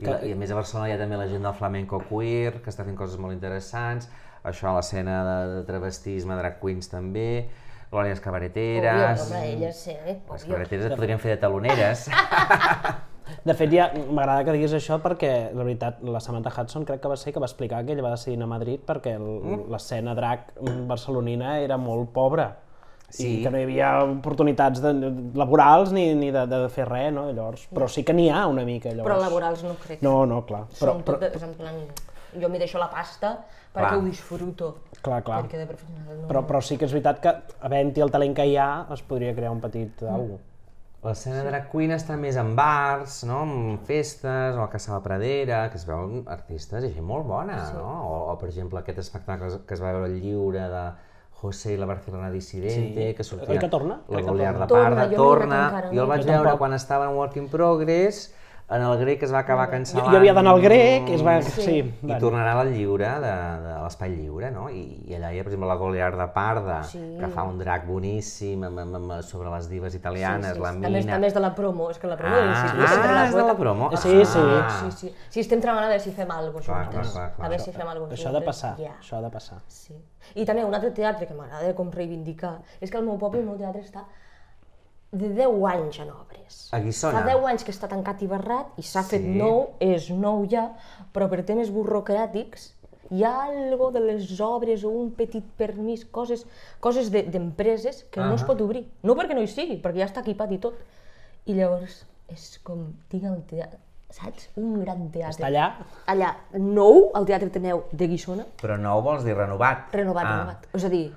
[0.00, 2.62] I, la, I a més a Barcelona hi ha també la gent del flamenco queer,
[2.64, 4.08] que està fent coses molt interessants,
[4.42, 7.48] això, l'escena de, de travestisme, drag queens també,
[7.92, 9.26] glòries Obvio, cabareteres...
[9.28, 10.16] home, elles, sí, eh?
[10.30, 10.54] Les Obvio.
[10.54, 12.08] cabareteres et podrien fer de taloneres.
[13.46, 17.08] De fet, ja m'agrada que diguis això perquè, la veritat, la Samantha Hudson crec que
[17.12, 19.70] va ser que va explicar que ella va decidir anar a Madrid perquè Mm.
[19.72, 20.50] l'escena drac
[20.88, 22.48] barcelonina era molt pobra.
[23.12, 23.28] Sí.
[23.28, 24.92] I que no hi havia oportunitats de,
[25.36, 27.26] laborals ni, ni de, de fer res, no?
[27.28, 29.08] Llavors, però sí que n'hi ha una mica, llavors.
[29.10, 30.00] Però laborals no crec.
[30.04, 30.64] No, no, clar.
[30.78, 31.82] Però, Són però, tot, és en plan,
[32.40, 33.34] jo m'hi deixo la pasta
[33.72, 33.98] perquè Clar.
[33.98, 34.70] ho disfruto.
[35.00, 35.42] clar, clar.
[35.44, 36.30] Perquè de professional no...
[36.30, 37.34] Però, però sí que és veritat que,
[37.68, 40.16] havent-hi el talent que hi ha, es podria crear un petit mm.
[40.16, 40.40] alguna
[41.02, 43.40] L'escena drag queen està més en bars, no?
[43.42, 47.56] en festes, o a Casa la Pradera, que es veuen artistes i gent molt bona,
[47.74, 47.88] no?
[48.06, 50.84] O, o, per exemple, aquest espectacle que es va veure lliure de
[51.42, 53.14] José i la Barcelona dissidente, Sí.
[53.18, 53.50] que sortia...
[53.50, 53.96] Oi que torna?
[54.08, 54.84] La Crec que Goliar de torna.
[54.84, 55.56] Parda, Torna, jo no torna.
[55.56, 56.58] anat encara, jo el vaig Jo veure tampoc.
[56.62, 58.20] quan estava en Work in Progress,
[58.74, 60.08] en el grec es va acabar cancel·lant.
[60.10, 61.34] Jo havia d'anar al grec, es va...
[61.42, 62.18] Sí, I bueno.
[62.22, 63.32] tornarà al lliure, de,
[63.66, 64.68] de l'espai lliure, no?
[64.70, 67.00] I, I allà hi ha, per exemple, la Goliarda Parda, Sí.
[67.20, 71.12] que fa un drac boníssim amb, amb, amb, sobre les divas italianes, la També, mina...
[71.12, 73.34] també és de la promo, és que la promo de Ah, l'institut ah, la és
[73.34, 73.90] de la promo.
[73.96, 74.38] Sí, sí.
[74.42, 74.70] Ah.
[74.80, 75.14] Sí, sí.
[75.28, 77.46] Sí, estem treballant a veure si fem alguna cosa Clar, clar, clar, clar.
[77.46, 78.96] A veure si fem alguna cosa Això ha de passar, Ja.
[79.00, 79.58] això ha de passar.
[79.68, 79.94] Sí.
[80.34, 83.46] I també un altre teatre que m'agrada com reivindicar és que el meu poble, el
[83.46, 84.04] meu teatre està
[85.12, 86.68] de 10 anys en obres.
[86.72, 87.20] A Guissona?
[87.20, 89.28] Fa 10 anys que està tancat i barrat i s'ha fet Sí.
[89.36, 90.70] nou, és nou ja,
[91.12, 92.70] però per temes burocràtics
[93.12, 96.46] hi ha algo de les obres o un petit permís, coses,
[96.80, 98.86] coses de- d'empreses que no es pot obrir.
[99.02, 100.74] No perquè no hi sigui, perquè ja està equipat i tot.
[101.44, 104.48] I llavors és com, tinc el teatre, saps?
[104.56, 105.30] Un gran teatre.
[105.44, 105.66] Està allà,
[106.06, 109.92] Allà, nou, al Teatre Teneu de Guissona, Però nou vols dir renovat?
[109.92, 110.30] renovat, ah.
[110.38, 110.66] renovat.
[110.72, 111.12] És a dir,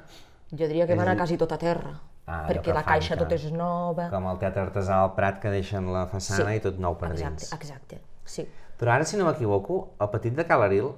[0.52, 1.94] jo diria que És va a dir- quasi tot a terra,
[2.26, 4.10] Ah, perquè la caixa tot és nova.
[4.10, 6.58] Com el Teatre Artesà del Prat, que deixen la façana Sí.
[6.58, 7.54] i tot nou per exacte, dins.
[7.54, 8.48] exacte, sí.
[8.80, 10.90] Però ara, si no m'equivoco, el petit de Calaril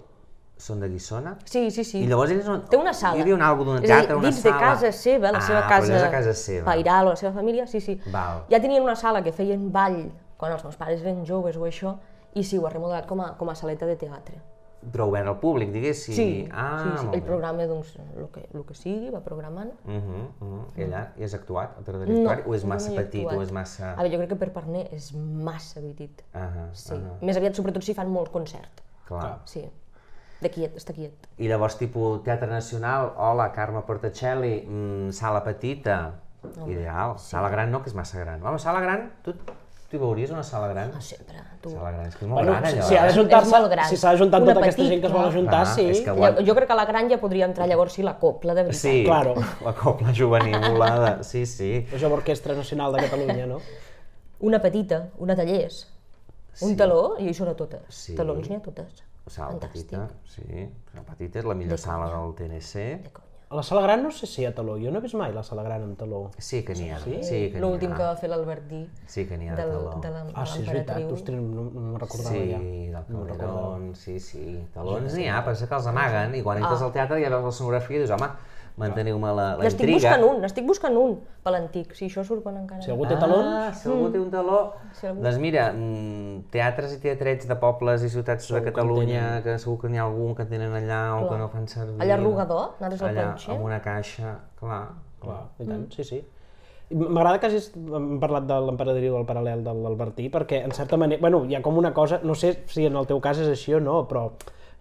[0.57, 1.35] són de Guissona?
[1.45, 1.99] Sí, sí, sí.
[2.01, 2.61] I llavors ells no...
[2.71, 3.17] Té una sala.
[3.17, 4.55] Hi havia un algo d'un teatre, una dins sala...
[4.55, 6.65] de casa seva, la ah, seva casa, allò és a casa seva.
[6.65, 7.99] pairal o la seva família, sí, sí.
[8.13, 8.45] Val.
[8.49, 11.97] Ja tenien una sala que feien ball quan els meus pares eren joves o això,
[12.33, 14.39] i sí, ho ha remodelat com a, com a saleta de teatre.
[14.91, 16.15] Però obert al públic, diguéssim.
[16.15, 17.05] Sí, ah, sí, sí.
[17.05, 17.25] molt el bé.
[17.27, 19.71] programa, doncs, el que, el que sigui, va programant.
[19.85, 20.63] Uh -huh, uh -huh.
[20.77, 23.25] I allà hi has actuat, al Teatre de No, o és no massa he petit,
[23.25, 23.37] actuat.
[23.39, 23.93] o és massa...
[23.93, 26.23] A veure, jo crec que per Parner és massa petit.
[26.33, 26.93] Uh -huh, Sí.
[26.93, 27.25] uh -huh.
[27.25, 28.81] Més aviat, sobretot, si fan molt concert.
[29.07, 29.41] Clar.
[29.45, 29.69] Sí.
[30.41, 31.27] De quiet, està quiet.
[31.37, 36.19] I llavors, tipus, Teatre Nacional, hola, Carme Portacelli, mm, sala petita,
[36.67, 37.17] ideal.
[37.17, 38.43] Sala gran no, que és massa gran.
[38.45, 39.33] Home, sala gran, tu
[39.89, 40.91] t'hi veuries una sala gran?
[40.93, 41.69] No sempre, tu.
[41.71, 42.87] Sala gran, és que és molt bueno, gran, si, allò.
[42.87, 43.13] si ha de eh?
[43.89, 46.03] si s'ha de juntar Una tota aquesta gent que es vol ajuntar, Clar, sí.
[46.03, 48.53] que- Jo, jo crec que a la gran ja podria entrar llavors sí la copla,
[48.53, 48.81] de veritat.
[48.81, 49.35] Sí, Claro.
[49.63, 51.85] la copla juvenil volada, sí, sí.
[51.93, 53.59] Això l'Orquestra Nacional de Catalunya, no?
[54.39, 55.87] Una petita, una tallers,
[56.61, 56.75] un Sí.
[56.75, 57.81] taló, i hi són a totes.
[57.89, 58.15] Sí.
[58.15, 59.03] Talons n'hi ha totes.
[59.27, 59.87] Sala Fantàstic.
[59.89, 60.69] petita, sí.
[60.95, 62.73] La petita és la millor De sala del TNC.
[63.03, 63.11] De.
[63.13, 64.73] A la sala gran no sé si hi ha taló.
[64.77, 66.31] Jo no he vist mai la sala gran amb taló.
[66.37, 67.61] Sí que n'hi ha, sí, sí que n'hi ha.
[67.63, 70.01] L'últim que va fer l'Albertí Sí que n'hi ha de del, taló.
[70.03, 71.05] de la, Ah, sí, és veritat.
[71.15, 72.59] Ostres, no, no me'n recordava Sí, ja.
[72.59, 73.53] del No me'n recordava.
[73.61, 74.43] Calderón, sí, sí.
[74.73, 77.51] Talons n'hi ha, passa que els amaguen i quan entres al teatre ja veus la
[77.61, 78.29] sonografia i dius, home,
[78.77, 79.97] manteniu-me la, la N'estic intriga.
[80.11, 81.95] buscant un, n'estic buscant un per l'antic.
[81.97, 82.81] Si això surt quan encara...
[82.85, 84.59] Si algú té Ah, talons, si algú té un taló...
[84.93, 88.73] Si algú- Doncs mira, mm, teatres i teatrets de pobles i ciutats Segur de que
[88.75, 91.29] Catalunya, que, segur que n'hi ha algun que tenen allà o Clar.
[91.31, 91.97] que no fan servir.
[92.05, 93.53] Allà a Rogador, nosaltres al Allà, planxer.
[93.55, 94.83] amb una caixa, clar.
[95.19, 96.21] Clar, i tant, sí, sí.
[96.89, 97.71] I M'agrada que hagis
[98.21, 101.75] parlat de l'emperadriu del paral·lel de l'Albertí, perquè en certa manera, bueno, hi ha com
[101.81, 104.29] una cosa, no sé si en el teu cas és així o no, però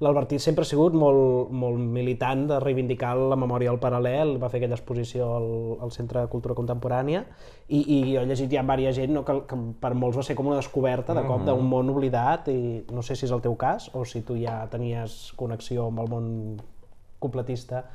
[0.04, 4.60] l'Albertí sempre ha sigut molt, molt militant de reivindicar la memòria del paral·lel, va fer
[4.60, 5.46] aquella exposició al,
[5.86, 7.22] al Centre de Cultura Contemporània,
[7.68, 10.26] i, i jo he llegit ja amb diversa gent no, que, que per molts va
[10.26, 13.40] ser com una descoberta de cop d'un món oblidat, i no sé si és el
[13.44, 16.28] teu cas, o si tu ja tenies connexió amb el món
[17.22, 17.86] completista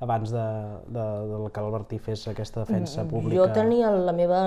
[0.00, 0.48] abans de,
[0.88, 3.36] de, de que l'Albertí fes aquesta defensa pública.
[3.36, 4.42] Jo tenia la meva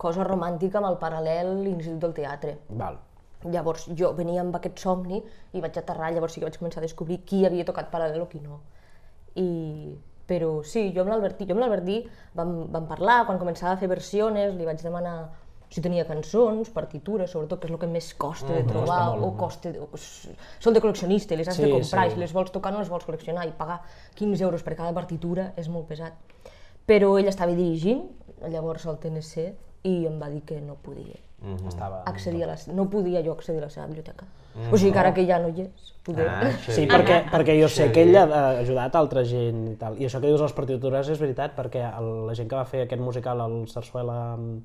[0.00, 2.56] cosa romàntica amb el paral·lel l'Institut del Teatre.
[2.72, 2.96] Val.
[3.50, 5.18] Llavors jo venia amb aquest somni
[5.52, 8.28] i vaig aterrar, llavors sí que vaig començar a descobrir qui havia tocat paral·lel o
[8.30, 8.60] qui no.
[9.36, 9.98] I...
[10.32, 11.96] Però sí, jo amb l'Albertí, jo amb l'Albertí
[12.38, 15.16] vam, vam parlar, quan començava a fer versiones, li vaig demanar
[15.72, 19.72] si tenia cançons, partitures, sobretot, que és el que més costa de trobar, o costa...
[19.98, 20.30] S-
[20.62, 22.12] són de col·leccionista, les has Sí, de comprar, sí.
[22.12, 23.80] i si les vols tocar no les vols col·leccionar, i pagar
[24.14, 26.14] 15 euros per cada partitura és molt pesat.
[26.86, 28.06] Però ell estava dirigint,
[28.46, 29.48] llavors al TNC,
[29.90, 31.18] i em va dir que no podia
[31.68, 32.02] Estava...
[32.06, 34.26] accedir a la, no podia jo accedir a la seva biblioteca.
[34.70, 36.26] O sigui que ara que ja no hi és, poder...
[36.28, 38.26] Ah, Sí, perquè, perquè jo sé que ell ha
[38.60, 39.96] ajudat altra gent i tal.
[39.98, 42.64] I això que dius de les partitures és veritat, perquè el, la gent que va
[42.68, 44.58] fer aquest musical, el Sarsuela mm,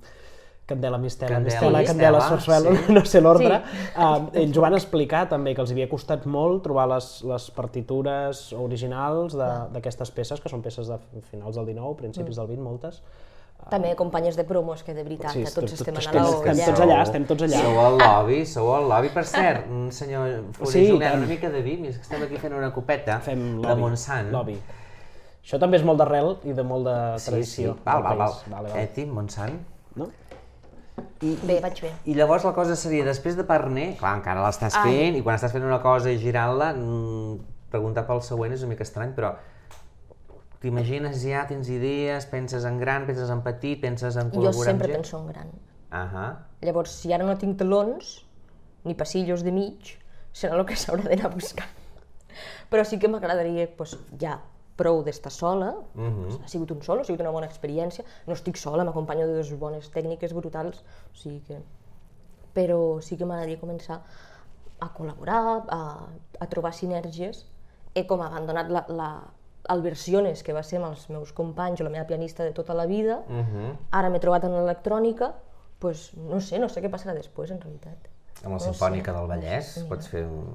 [0.67, 2.93] Candela Mistela, Candela Mistela, Mistela, Candela Sarsuela, sí.
[2.93, 3.85] no sé l'ordre, Sí.
[3.95, 8.41] eh, ells ho van explicar també, que els havia costat molt trobar les, les partitures
[8.51, 10.99] originals de- d'aquestes peces, que són peces de
[11.31, 12.99] finals del 19, principis del 20, moltes.
[13.67, 16.23] També companyes de promos que de veritat, Sí, que tots tot- estem tots a estem-
[16.23, 17.61] la estem tots allà, estem tots allà.
[17.65, 19.09] Sou al lobby, sou al lobby.
[19.09, 21.17] Per cert, mm, senyor Fuller Sí, Julià, tant.
[21.19, 23.81] una mica de vi, és que estem aquí fent una copeta Fem de lobby.
[23.81, 24.31] Montsant.
[24.31, 24.57] lobby.
[25.43, 27.77] Això també és molt d'arrel i de molt de Sí, sí, tradició.
[27.83, 28.33] val, val, val.
[28.47, 28.83] Vale, vale.
[28.83, 29.59] Eti, Montsant.
[29.95, 30.09] No?
[31.19, 31.91] Bé, vaig bé.
[32.05, 34.83] I llavors la cosa seria, després de Parner, clar, encara l'estàs Ai.
[34.93, 37.37] fent, i quan estàs fent una cosa i girant-la, mm,
[37.69, 39.35] preguntar pel següent és una mica estrany, però
[40.61, 44.87] t'imagines ja, tens idees, penses en gran, penses en petit, penses en Jo col·laborar sempre
[44.87, 45.03] amb gent?
[45.03, 45.51] penso en gran.
[45.91, 46.25] Ahà.
[46.61, 48.25] Llavors, si ara no tinc talons,
[48.83, 49.93] ni passillos de mig,
[50.33, 51.69] serà el que s'haurà d'anar buscant.
[52.69, 54.39] Però sí que m'agradaria, doncs, ja
[54.77, 56.43] prou d'estar sola, Mhm.
[56.43, 59.53] ha sigut un solo, ha sigut una bona experiència, no estic sola, m'acompanyo de dues
[59.57, 61.61] bones tècniques brutals, o sigui que...
[62.53, 64.01] però sí que m'agradaria començar
[64.79, 66.07] a col·laborar, a,
[66.39, 67.45] a trobar sinergies.
[67.95, 69.09] He com abandonat la, la,
[69.69, 72.73] el Versiones, que va ser amb els meus companys o la meva pianista de tota
[72.73, 73.23] la vida.
[73.27, 73.75] Uh -huh.
[73.91, 75.33] Ara m'he trobat en l'electrònica,
[75.79, 77.97] pues, no sé, no sé què passarà després, en realitat.
[78.43, 79.17] Amb la No Simfònica sé.
[79.17, 80.45] del Vallès pots fer un...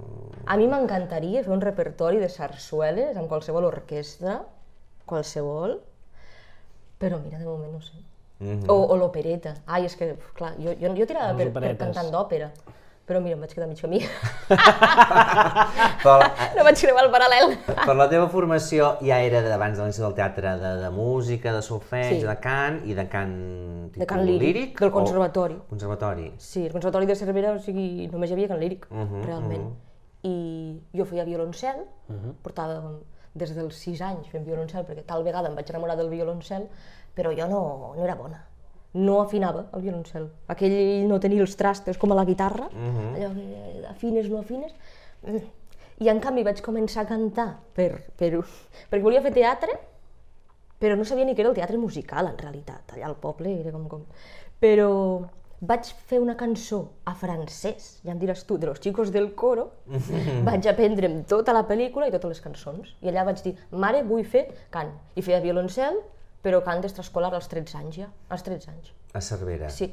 [0.46, 4.42] A mi m'encantaria fer un repertori de sarsueles amb qualsevol orquestra,
[5.07, 5.81] qualsevol,
[6.98, 7.98] però mira, de moment no sé.
[8.38, 8.68] Mhm.
[8.68, 9.57] O, o l'opereta.
[9.66, 12.51] Ai, és que, clar, jo, jo, jo tirava per, per cantant d'òpera,
[13.07, 14.01] però mira, em vaig quedar mig camí.
[16.03, 17.53] Però, la- no vaig creuar el paral·lel.
[17.67, 21.62] però la teva formació ja era d'abans de l'inici del teatre, de, de música, de
[21.62, 22.27] solfeig, Sí.
[22.27, 23.37] de cant i de cant...
[23.97, 25.59] De cant líric, del o- conservatori.
[25.71, 26.33] Conservatori.
[26.38, 29.69] Sí, el Conservatori de Cervera, o sigui, només hi havia cant líric, Mhm, realment.
[30.25, 31.83] I jo feia violoncel,
[32.43, 32.81] portava
[33.35, 36.69] des dels 6 anys fent violoncel, perquè tal vegada em vaig enamorar del violoncel,
[37.17, 38.45] però jo no, no era bona.
[38.95, 40.29] No afinava el violoncel.
[40.53, 44.75] Aquell no tenia els trastes com a la guitarra, allò que afines, no afines.
[45.25, 45.47] Mm.
[46.03, 48.33] I en canvi vaig començar a cantar per, per,
[48.91, 49.77] perquè volia fer teatre,
[50.83, 52.97] però no sabia ni què era el teatre musical, en realitat.
[52.97, 53.87] Allà al poble era com...
[53.89, 54.03] com...
[54.63, 54.91] Però
[55.63, 59.69] vaig fer una cançó a francès, ja em diràs tu, de los chicos del coro,
[60.49, 62.97] vaig aprendre'm tota la pel·lícula i totes les cançons.
[63.01, 64.91] I allà vaig dir, mare, vull fer cant.
[65.15, 66.01] I feia violoncel,
[66.43, 68.93] però cant extraescolar als 13 anys ja, als 13 anys.
[69.15, 69.71] A Cervera.
[69.71, 69.91] Sí.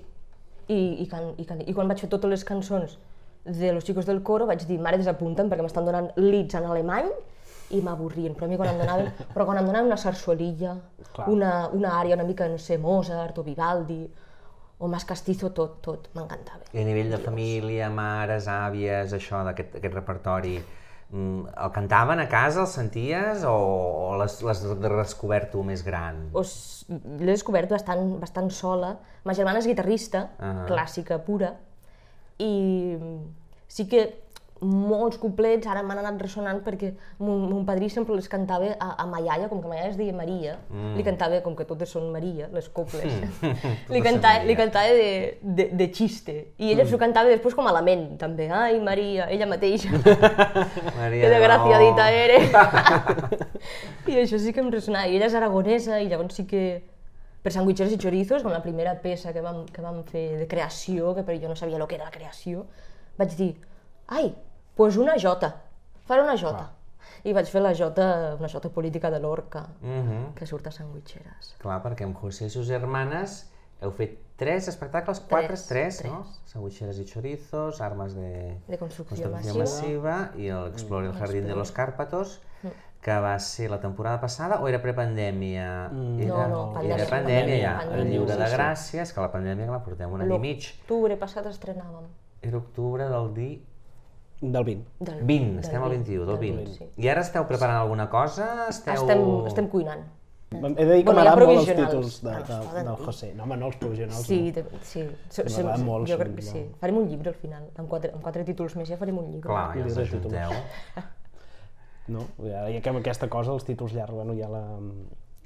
[0.70, 2.98] I, i, can, i, can, I quan vaig fer totes les cançons
[3.46, 7.10] de Los Chicos del Coro vaig dir, mare, desapunten perquè m'estan donant leads en alemany
[7.74, 10.76] i m'avorrien, però a mi quan em donaven, però quan em donaven una sarsuelilla,
[11.28, 14.02] una, una àrea una mica, no sé, Mozart o Vivaldi,
[14.80, 16.64] o Mas Castizo, tot, tot, m'encantava.
[16.72, 20.56] I a nivell de família, mares, àvies, això d'aquest aquest repertori,
[21.14, 26.28] el cantaven a casa, el senties, o, o l'has redescobert tu més gran?
[26.36, 28.96] L'he descobert bastant, bastant sola.
[29.26, 30.66] Ma germana és guitarrista, Ah.
[30.70, 31.56] clàssica pura,
[32.40, 32.96] i
[33.68, 34.06] sí que
[34.62, 36.92] molts couplets ara m'han anat ressonant perquè
[37.24, 39.98] mon, mon padrí sempre les cantava a, a ma iaia, com que ma iaia es
[40.00, 40.98] deia Maria, mm.
[40.98, 43.08] li cantava, com que totes són Maria, les coples,
[43.94, 46.36] li, cantava, li cantava de, de, de xiste.
[46.58, 46.92] I ella mm.
[46.92, 48.50] s'ho cantava després com a lament, també.
[48.52, 49.94] Ai, Maria, ella mateixa.
[51.00, 52.22] Maria que desgraciadita no.
[52.26, 52.52] eres.
[54.10, 55.08] I això sí que em ressonava.
[55.08, 56.66] I ella és aragonesa i llavors sí que
[57.44, 61.14] per sandwicheros i chorizos, com la primera peça que vam, que vam fer de creació,
[61.16, 62.66] que per jo no sabia el que era la creació,
[63.20, 63.54] vaig dir,
[64.12, 64.34] ai,
[64.80, 65.48] pues una jota,
[66.08, 66.70] faré una jota.
[67.28, 70.34] I vaig fer la jota, una jota política de l'Orca, Mhm.
[70.36, 71.56] que surt a sandwicheres.
[71.60, 73.50] Clar, perquè amb José i sus germanes
[73.82, 76.24] heu fet tres espectacles, quatre, tres, Tres, no?
[76.46, 81.56] Sandwicheras y chorizos, armas de, De construcció construcció massiva i el Explore el Jardín de
[81.56, 82.40] los Cárpatos,
[83.02, 85.88] que va ser la temporada passada o era prepandèmia?
[85.88, 86.96] Era, No, no, pandèmia.
[86.96, 88.54] Era pandèmia ja, Pandèmia, el lliure sí, de sí.
[88.56, 90.64] gràcies, que la pandèmia la portem un any i mig.
[90.80, 92.08] L'octubre passat estrenàvem.
[92.42, 93.60] Era octubre del dia
[94.42, 94.86] Del 20.
[95.00, 96.74] Del, 20, del estem al 21, del 20.
[96.78, 96.86] sí.
[97.04, 98.68] I ara esteu preparant alguna cosa?
[98.72, 98.94] Esteu...
[99.04, 100.06] Estem, estem cuinant.
[100.50, 102.96] He de dir que Bueno, m'agraden molt els títols de, Ah, de, poden del.
[103.06, 103.28] José.
[103.38, 104.24] No, home, no els provisionals.
[104.26, 104.54] Sí, no.
[104.56, 105.04] de, sí.
[105.30, 106.64] Se, se, M'agrada molt, jo crec que sí.
[106.82, 107.68] Farem un llibre al final.
[107.78, 109.46] Amb quatre, amb quatre títols més ja farem un llibre.
[109.52, 110.08] Clar, ja de títols.
[110.08, 111.06] ajunteu.
[112.10, 112.24] No?
[112.42, 114.64] Ja, ja que amb aquesta cosa, els títols llargs, bueno, hi ha la,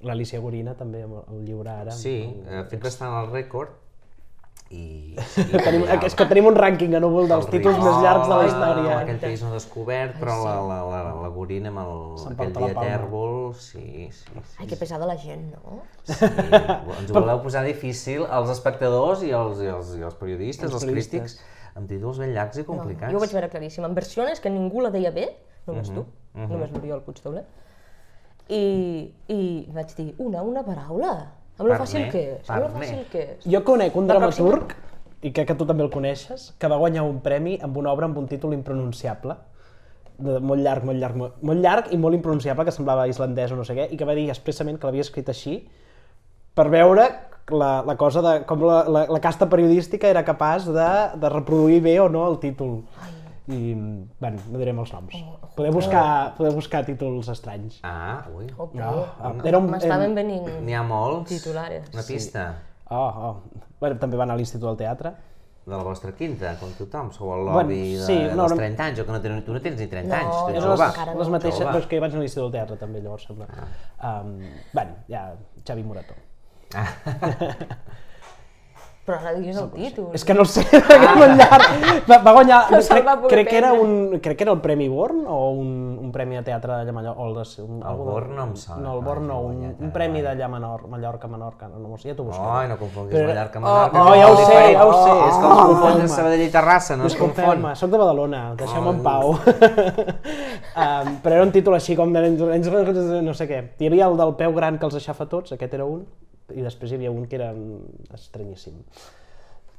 [0.07, 1.91] l'Alicia Gorina també amb el llibre ara.
[1.91, 2.13] Sí,
[2.47, 3.73] ha fet bastant el rècord
[4.73, 5.13] i...
[5.65, 8.39] Tenim, és que tenim un rànquing a núvol dels El títols més llargs de la
[8.41, 8.95] ah, història.
[9.03, 11.93] Aquell país no descobert, però la, la, la, la Gorina amb el,
[12.31, 14.55] aquell dia tèrbol, sí, sí, sí.
[14.59, 15.83] Ai, que pesada la gent, no?
[16.09, 16.17] sí.
[16.25, 20.79] Ens ho voleu posar difícil als espectadors i als, i als, i als periodistes, Els
[20.79, 21.37] als periodistes.
[21.37, 22.69] crítics, amb títols ben llargs i no.
[22.73, 23.13] complicats.
[23.13, 23.85] Jo ho vaig veure claríssim.
[23.85, 25.29] En versions que ningú la deia bé,
[25.69, 26.07] només Mhm, tu,
[26.49, 27.45] només l'Oriol Puigdoblet.
[28.49, 28.63] I,
[29.31, 29.39] I
[29.71, 31.13] vaig dir, una, una paraula.
[31.59, 33.45] Amb lo fàcil que és, amb lo fàcil que és.
[33.45, 34.73] Jo conec un dramaturg,
[35.23, 38.09] i crec que tu també el coneixes, que va guanyar un premi amb una obra
[38.09, 39.37] amb un títol impronunciable,
[40.17, 43.59] de, molt llarg, molt llarg, molt, molt llarg i molt impronunciable, que semblava islandès o
[43.59, 45.61] no sé què, i que va dir expressament que l'havia escrit així
[46.53, 47.07] per veure
[47.51, 51.81] la, la cosa de com la, la, la casta periodística era capaç de, de reproduir
[51.83, 52.81] bé o no el títol.
[53.51, 53.73] I,
[54.21, 55.15] bueno, no direm els noms.
[55.57, 56.03] Podeu buscar,
[56.37, 57.79] podeu buscar títols estranys.
[57.83, 58.45] Ah, ui.
[58.57, 60.47] Opa, No, ah, era un- M'estaven venint...
[60.63, 61.29] N'hi ha molts.
[61.33, 61.89] Titulares.
[61.93, 62.45] Una pista
[62.93, 63.35] Oh, oh.
[63.79, 65.11] Bueno, també va anar a l'Institut del Teatre.
[65.65, 67.09] de la vostra quinta, com tothom.
[67.15, 68.57] Sou el Bueno, lobby de, sí, no, dels no.
[68.59, 70.63] 30 anys, o que no tens, tu no tens ni 30 No, anys, tu ets
[70.65, 70.87] jo jove.
[71.13, 71.19] no.
[71.19, 73.47] les mateixes, però és que vaig anar a l'Institut del Teatre també, llavors sembla.
[74.03, 74.33] Um,
[74.73, 75.21] bueno, ja,
[75.65, 76.15] Xavi Morató.
[79.03, 80.05] Però ara digues el títol.
[80.15, 80.79] És que no el sé, que
[81.19, 81.65] molt llarg.
[82.07, 84.87] Va, va guanyar, No crec, va crec, que era un, crec que era el Premi
[84.87, 87.19] Born o un, un premi de teatre de Mallorca.
[87.19, 89.57] O el, de, un, El de- Born no em sona, No, el Born no, un,
[89.57, 90.29] guanyat, un eh, premi vale.
[90.29, 92.47] d'allà Menor, Mallorca, Menorca, no, no sé, ja t'ho busco.
[92.55, 94.05] Ai, no confonguis Però- Mallorca, Oh, Menorca.
[94.05, 94.77] oh, que ja ho sé, diferent.
[94.79, 95.11] ja ho sé.
[95.27, 97.67] És que els Oh, confons de Sabadell i Terrassa, no es confon.
[97.75, 99.35] Soc de Badalona, deixeu-me en pau.
[100.15, 102.23] um, però era un títol així com de...
[103.21, 103.61] no sé què.
[103.79, 106.05] Hi havia el del peu gran que els aixafa tots, aquest era un,
[106.51, 107.51] i després hi havia un que era
[108.13, 108.81] estranyíssim,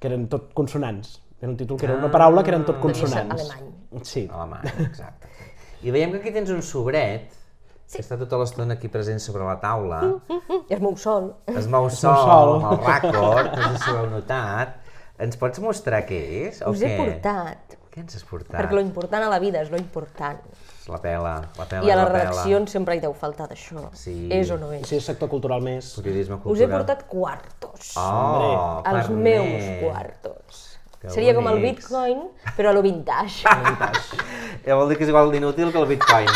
[0.01, 1.21] que eren tot consonants.
[1.41, 3.51] Era un títol que era una paraula que eren tot consonants.
[3.51, 4.03] alemany.
[4.03, 4.25] Sí.
[4.33, 5.29] Alemany, exacte.
[5.85, 7.29] I veiem que aquí tens un sobret,
[7.93, 10.01] que està tota l'estona aquí present sobre la taula,
[10.71, 11.35] I es mou sol.
[11.53, 12.55] es mou mou sol, sol.
[12.57, 14.81] amb el ràcord, no sé si ho heu notat.
[15.21, 16.89] Ens pots mostrar què és, o Us què?
[16.89, 18.57] he portat, Què ens has portat?
[18.59, 20.41] perquè lo important a la vida és lo important.
[20.91, 23.87] La pela, la pela, I a la les redaccions sempre hi deu faltar d'això.
[23.97, 24.17] Sí.
[24.35, 24.83] És o no és?
[24.89, 25.93] Si és sector cultural més...
[25.97, 26.75] Periodisme Us he cultural.
[26.81, 27.93] portat quartos.
[27.97, 29.23] Oh, els Carnet.
[29.29, 30.63] meus quartos.
[31.05, 31.85] Que Seria com el bonics.
[31.85, 32.21] Bitcoin,
[32.57, 33.45] però a lo vintage.
[34.65, 36.29] Ja vol dir que és igual d'inútil que el bitcoin.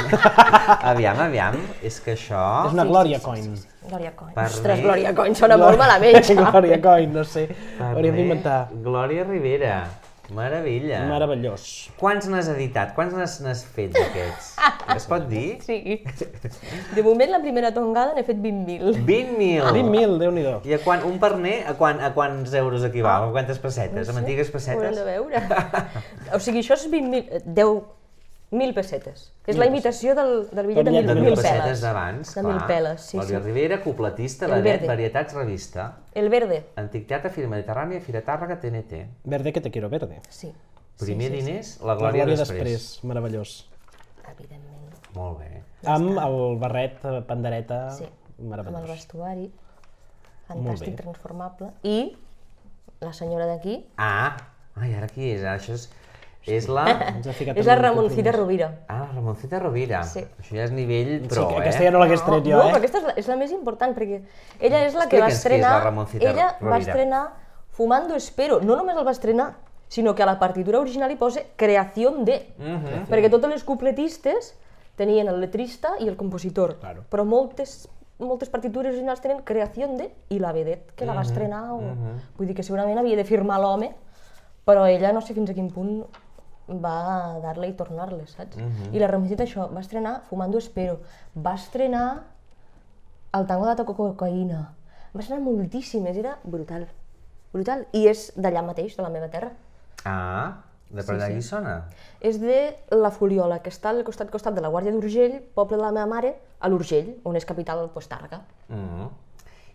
[0.93, 2.43] aviam, aviam, és que això...
[2.69, 3.55] És una Glòria Coin.
[3.89, 4.35] Glòria Coin.
[4.37, 6.21] Per Ostres, mi- Glòria Coin sona molt malament.
[6.43, 7.47] Glòria Coin, no sé.
[7.49, 8.59] Carnet, Hauríem d'inventar.
[8.85, 9.79] Glòria Rivera.
[10.35, 11.01] Meravella.
[11.09, 11.89] Meravellós.
[11.97, 12.93] Quants n'has editat?
[12.97, 14.51] Quants n'has fet d'aquests?
[14.97, 15.57] es pot dir?
[15.65, 15.99] Sí.
[16.95, 19.01] De moment, la primera tongada n'he fet 20.000.
[19.09, 19.73] 20.000.
[19.73, 20.57] 20.000, Déu-n'hi-do.
[20.69, 23.31] I a quan, un perner, a, quan, a quants euros equival?
[23.31, 24.13] A quantes pessetes?
[24.13, 24.99] Amb antigues Haurem pessetes?
[25.01, 25.45] de veure.
[26.37, 27.47] O sigui, això és 20.000...
[27.49, 27.81] 10...
[28.51, 29.33] 1.000 pessetes.
[29.45, 32.43] Que és la imitació del, del bitllet de bitllet de 1.000 mil pessetes d'abans, De.
[32.43, 33.37] 1.000 peles, sí, sí.
[33.39, 34.87] Rivera, cupletista, El vedet, verde.
[34.89, 35.89] Varietats, revista.
[36.15, 36.63] El verde.
[36.77, 39.03] Antic Teatre, Fira Mediterrània, Fira Tàrrega, TNT.
[39.25, 40.23] Verde que te quiero verde.
[40.31, 40.55] Sí.
[40.99, 42.65] Primer sí, sí, diners, la La Glòria, Glòria després.
[42.65, 43.05] després.
[43.05, 43.69] Meravellós.
[44.33, 44.97] Evidentment.
[45.15, 45.63] Molt bé.
[45.85, 48.05] Amb el barret, eh, pandereta, Sí.
[48.05, 48.89] Amb el meravellós.
[48.89, 49.53] vestuari.
[50.49, 51.69] Fantàstic, transformable.
[51.83, 52.17] I
[53.01, 54.37] la senyora d'aquí Ah,
[54.75, 55.43] ai, ara qui és?
[55.45, 55.91] Ara això és,
[56.47, 56.85] és la...
[57.17, 58.33] Ens ha ficat és la Ramoncita.
[58.33, 58.69] Rovira.
[58.89, 60.03] Ah, la Ramoncita Rovira.
[60.05, 60.23] Sí.
[60.41, 61.61] Això ja és nivell Sí, pro, que eh?
[61.61, 62.71] aquesta ja no l'hagués tret jo, no, eh?
[62.73, 64.23] però aquesta és la, és la més important, perquè
[64.61, 65.73] ella és la que va Explica'ns qui és estrenar...
[65.79, 66.71] la Ramoncita ella Rovira.
[66.71, 67.25] va estrenar
[67.79, 68.61] Fumando Espero.
[68.61, 69.53] No només el va estrenar,
[69.89, 72.41] sinó que a la partitura original hi posa Creación de.
[72.59, 73.05] Mhm.
[73.09, 74.55] Perquè totes les cupletistes
[74.97, 76.77] tenien el letrista i el compositor.
[76.81, 77.05] Claro.
[77.09, 81.19] Però moltes, moltes partitures originals tenen Creación de i la vedet que la Mhm.
[81.19, 81.63] va estrenar.
[81.73, 81.81] O...
[82.37, 83.93] Vull dir que segurament havia de firmar l'home,
[84.67, 86.03] però ella no sé fins a quin punt
[86.69, 88.57] va dar-le i tornar-le, saps?
[88.57, 88.95] Mhm.
[88.95, 91.01] I la Ramoncita això, va estrenar Fumando Espero,
[91.35, 92.25] va estrenar
[93.33, 94.61] el tango de Toco Cocaïna,
[95.15, 96.89] va estrenar moltíssimes, era brutal,
[97.53, 99.53] brutal, i és d'allà mateix, de la meva terra.
[100.05, 101.75] Ah, de per allà Guissona.
[102.21, 105.83] És de la Foliola, que està al costat costat de la Guàrdia d'Urgell, poble de
[105.83, 108.41] la meva mare, a l'Urgell, on és capital pues, Tàrrega.
[108.69, 109.09] Mm.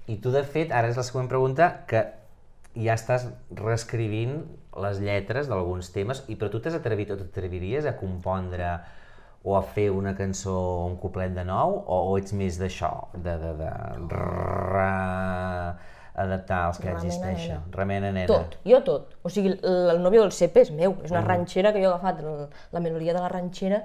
[0.08, 2.04] I tu, de fet, ara és la següent pregunta, que
[2.74, 4.42] ja estàs reescrivint
[4.82, 8.74] les lletres d'alguns temes, i però tu t'has atrevit o t'atreviries a compondre
[9.44, 10.56] o a fer una cançó,
[10.88, 14.22] un couplet de nou, o, o ets més d'això, de, de, de
[16.14, 17.60] adaptar els que Remena, existeixen?
[17.60, 17.76] nena.
[17.76, 18.28] Remena, nena.
[18.30, 19.16] Tot, jo tot.
[19.24, 21.92] O sigui, el, el nòvio del CP és meu, és una ranxera que jo he
[21.92, 23.84] agafat, el, la melodia de la ranxera,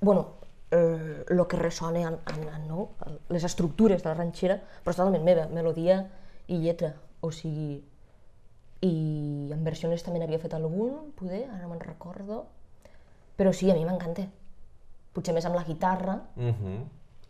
[0.00, 0.26] bueno,
[0.70, 2.88] el, lo que ressona en, en, en, no?
[3.28, 6.02] les estructures de la ranxera, però és totalment meva, melodia
[6.48, 6.94] i lletra.
[7.20, 7.82] O sigui,
[8.82, 12.44] i en versions també n'havia fet algun, poder, ara no me'n recordo,
[13.36, 14.24] però sí, a mi m'encanta.
[15.12, 16.78] Potser més amb la guitarra, Mhm.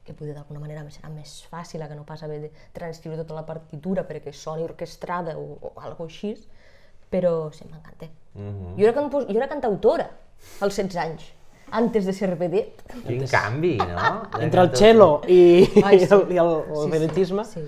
[0.05, 3.45] que poder d'alguna manera serà més fàcil, que no pas haver de transcriure tota la
[3.47, 6.37] partitura perquè soni orquestrada o, o alguna així,
[7.11, 8.07] però sí, m'encanta.
[8.35, 8.77] Mhm.
[8.79, 10.09] jo, era compos- jo era cantautora
[10.61, 11.33] als 16 anys,
[11.73, 12.83] antes de ser vedet.
[13.07, 14.23] Quin canvi, no?
[14.41, 16.15] Entre el cello i, Ai, i sí.
[16.15, 17.61] el, i el, el Sí, sí, vedetisme, Sí.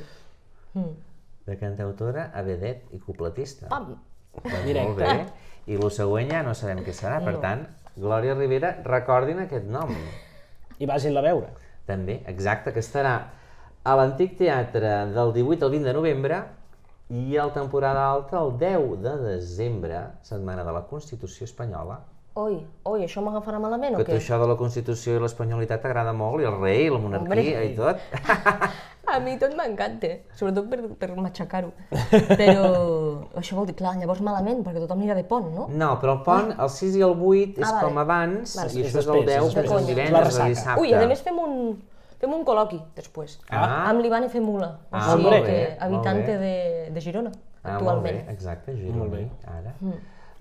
[0.74, 0.94] Mm.
[1.46, 3.66] De cantautora a vedet i cupletista.
[3.68, 3.96] Pam!
[4.42, 4.88] Doncs Directe.
[4.88, 5.26] Molt bé.
[5.66, 7.40] I el següent ja no sabem què serà, per No.
[7.40, 9.90] tant, Glòria Rivera, recordin aquest nom.
[10.78, 11.48] i vagin-la a veure.
[11.86, 13.12] També, exacte, que estarà
[13.84, 16.42] a l'Antic Teatre del 18 al 20 de novembre
[17.10, 22.00] i al temporada alta el 10 de desembre, setmana de la Constitució Espanyola.
[22.34, 24.16] Oi, oi, això m'agafarà malament Que o tu què?
[24.16, 27.66] això de la Constitució i l'espanyolitat t'agrada molt, i el rei, i la monarquia Hombre.
[27.66, 27.98] i tot.
[29.12, 31.70] A mi tot m'encanta, sobretot per, per matxacar-ho.
[31.90, 32.66] Però
[33.40, 35.66] això vol dir, clar, llavors malament, perquè tothom anirà de pont, no?
[35.68, 37.84] No, però el pont, el 6 i el 8 és Ah, vale.
[37.86, 38.72] com abans, Vale.
[38.72, 40.48] i això és el després, 10, és que és el La divendres o ressaca.
[40.54, 40.80] dissabte.
[40.80, 41.82] Ui, a més fem un,
[42.22, 43.38] fem un col·loqui després.
[43.50, 43.90] Ah.
[43.90, 46.40] Amb l'Ivane Femula, o Ah, sigui molt que bé, molt habitante bé.
[46.86, 48.26] de, de Girona, Ah, molt actualment.
[48.26, 49.74] bé, exacte, gironí, ara.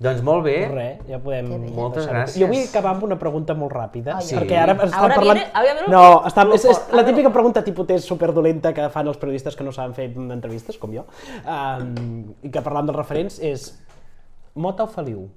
[0.02, 0.56] Doncs molt bé.
[0.72, 1.52] Res, ja podem...
[1.78, 2.40] Moltes gràcies.
[2.42, 4.62] Jo vull acabar amb una pregunta molt ràpida, Ai, perquè ai.
[4.64, 5.38] ara estan Ahora parlant...
[5.38, 9.08] viene- ahora viene no, està, és, és la típica pregunta tipus test superdolenta que fan
[9.12, 11.04] els periodistes que no saben fer entrevistes, com jo,
[11.46, 13.70] um, i que parlant dels referents, és
[14.56, 15.30] Mota o Feliu?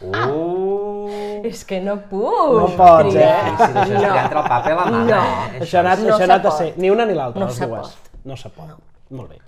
[0.00, 1.06] Uh,
[1.46, 2.24] És que no puc.
[2.56, 3.28] No pots, eh?
[3.60, 5.20] sí, això és que entra el paper a la mà, No.
[5.20, 5.60] eh?
[5.62, 6.58] Això ha anat, No això ha anat a pot.
[6.58, 7.96] ser ni una ni l'altra, No les se dues.
[8.24, 8.72] No se pot.
[9.10, 9.38] Molt bé.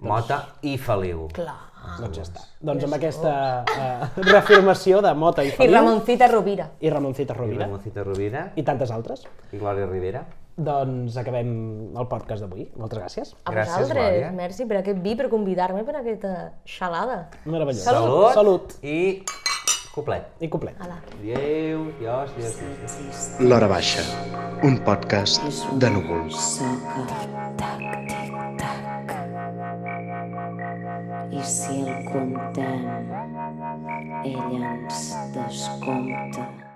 [0.00, 1.28] Mota i Feliu.
[1.32, 1.71] Clar.
[2.00, 2.40] Doncs ja està.
[2.60, 3.32] Doncs amb aquesta
[3.64, 6.70] uh, reafirmació de Mota i I Feliu Ramoncita Rovira.
[6.80, 10.24] i Ramoncita I Rovira Ramoncita Rovira i tantes altres, i Glòria Rivera.
[10.56, 11.48] doncs acabem
[11.96, 12.66] el podcast d'avui.
[12.76, 13.34] Moltes gràcies.
[13.44, 14.32] A Gràcies, vosaltres, Glòria.
[14.36, 17.28] merci per aquest vi, per convidar-me per aquesta xalada.
[17.44, 17.82] Meravellós.
[17.82, 18.34] Salut.
[18.34, 18.74] Salut.
[18.84, 19.24] I
[19.94, 20.28] coplet.
[20.40, 20.76] I complet.
[20.80, 20.98] Ala.
[21.18, 22.56] Adéu, adiós, adiós.
[22.60, 23.40] adiós.
[23.40, 24.04] L'Hora Baixa,
[24.62, 25.42] un podcast
[25.80, 26.36] de núvols.
[26.36, 27.06] Soca,
[27.56, 30.01] tac, tic, tac.
[31.42, 32.84] Si el contem,
[34.24, 36.71] ell ens descompta.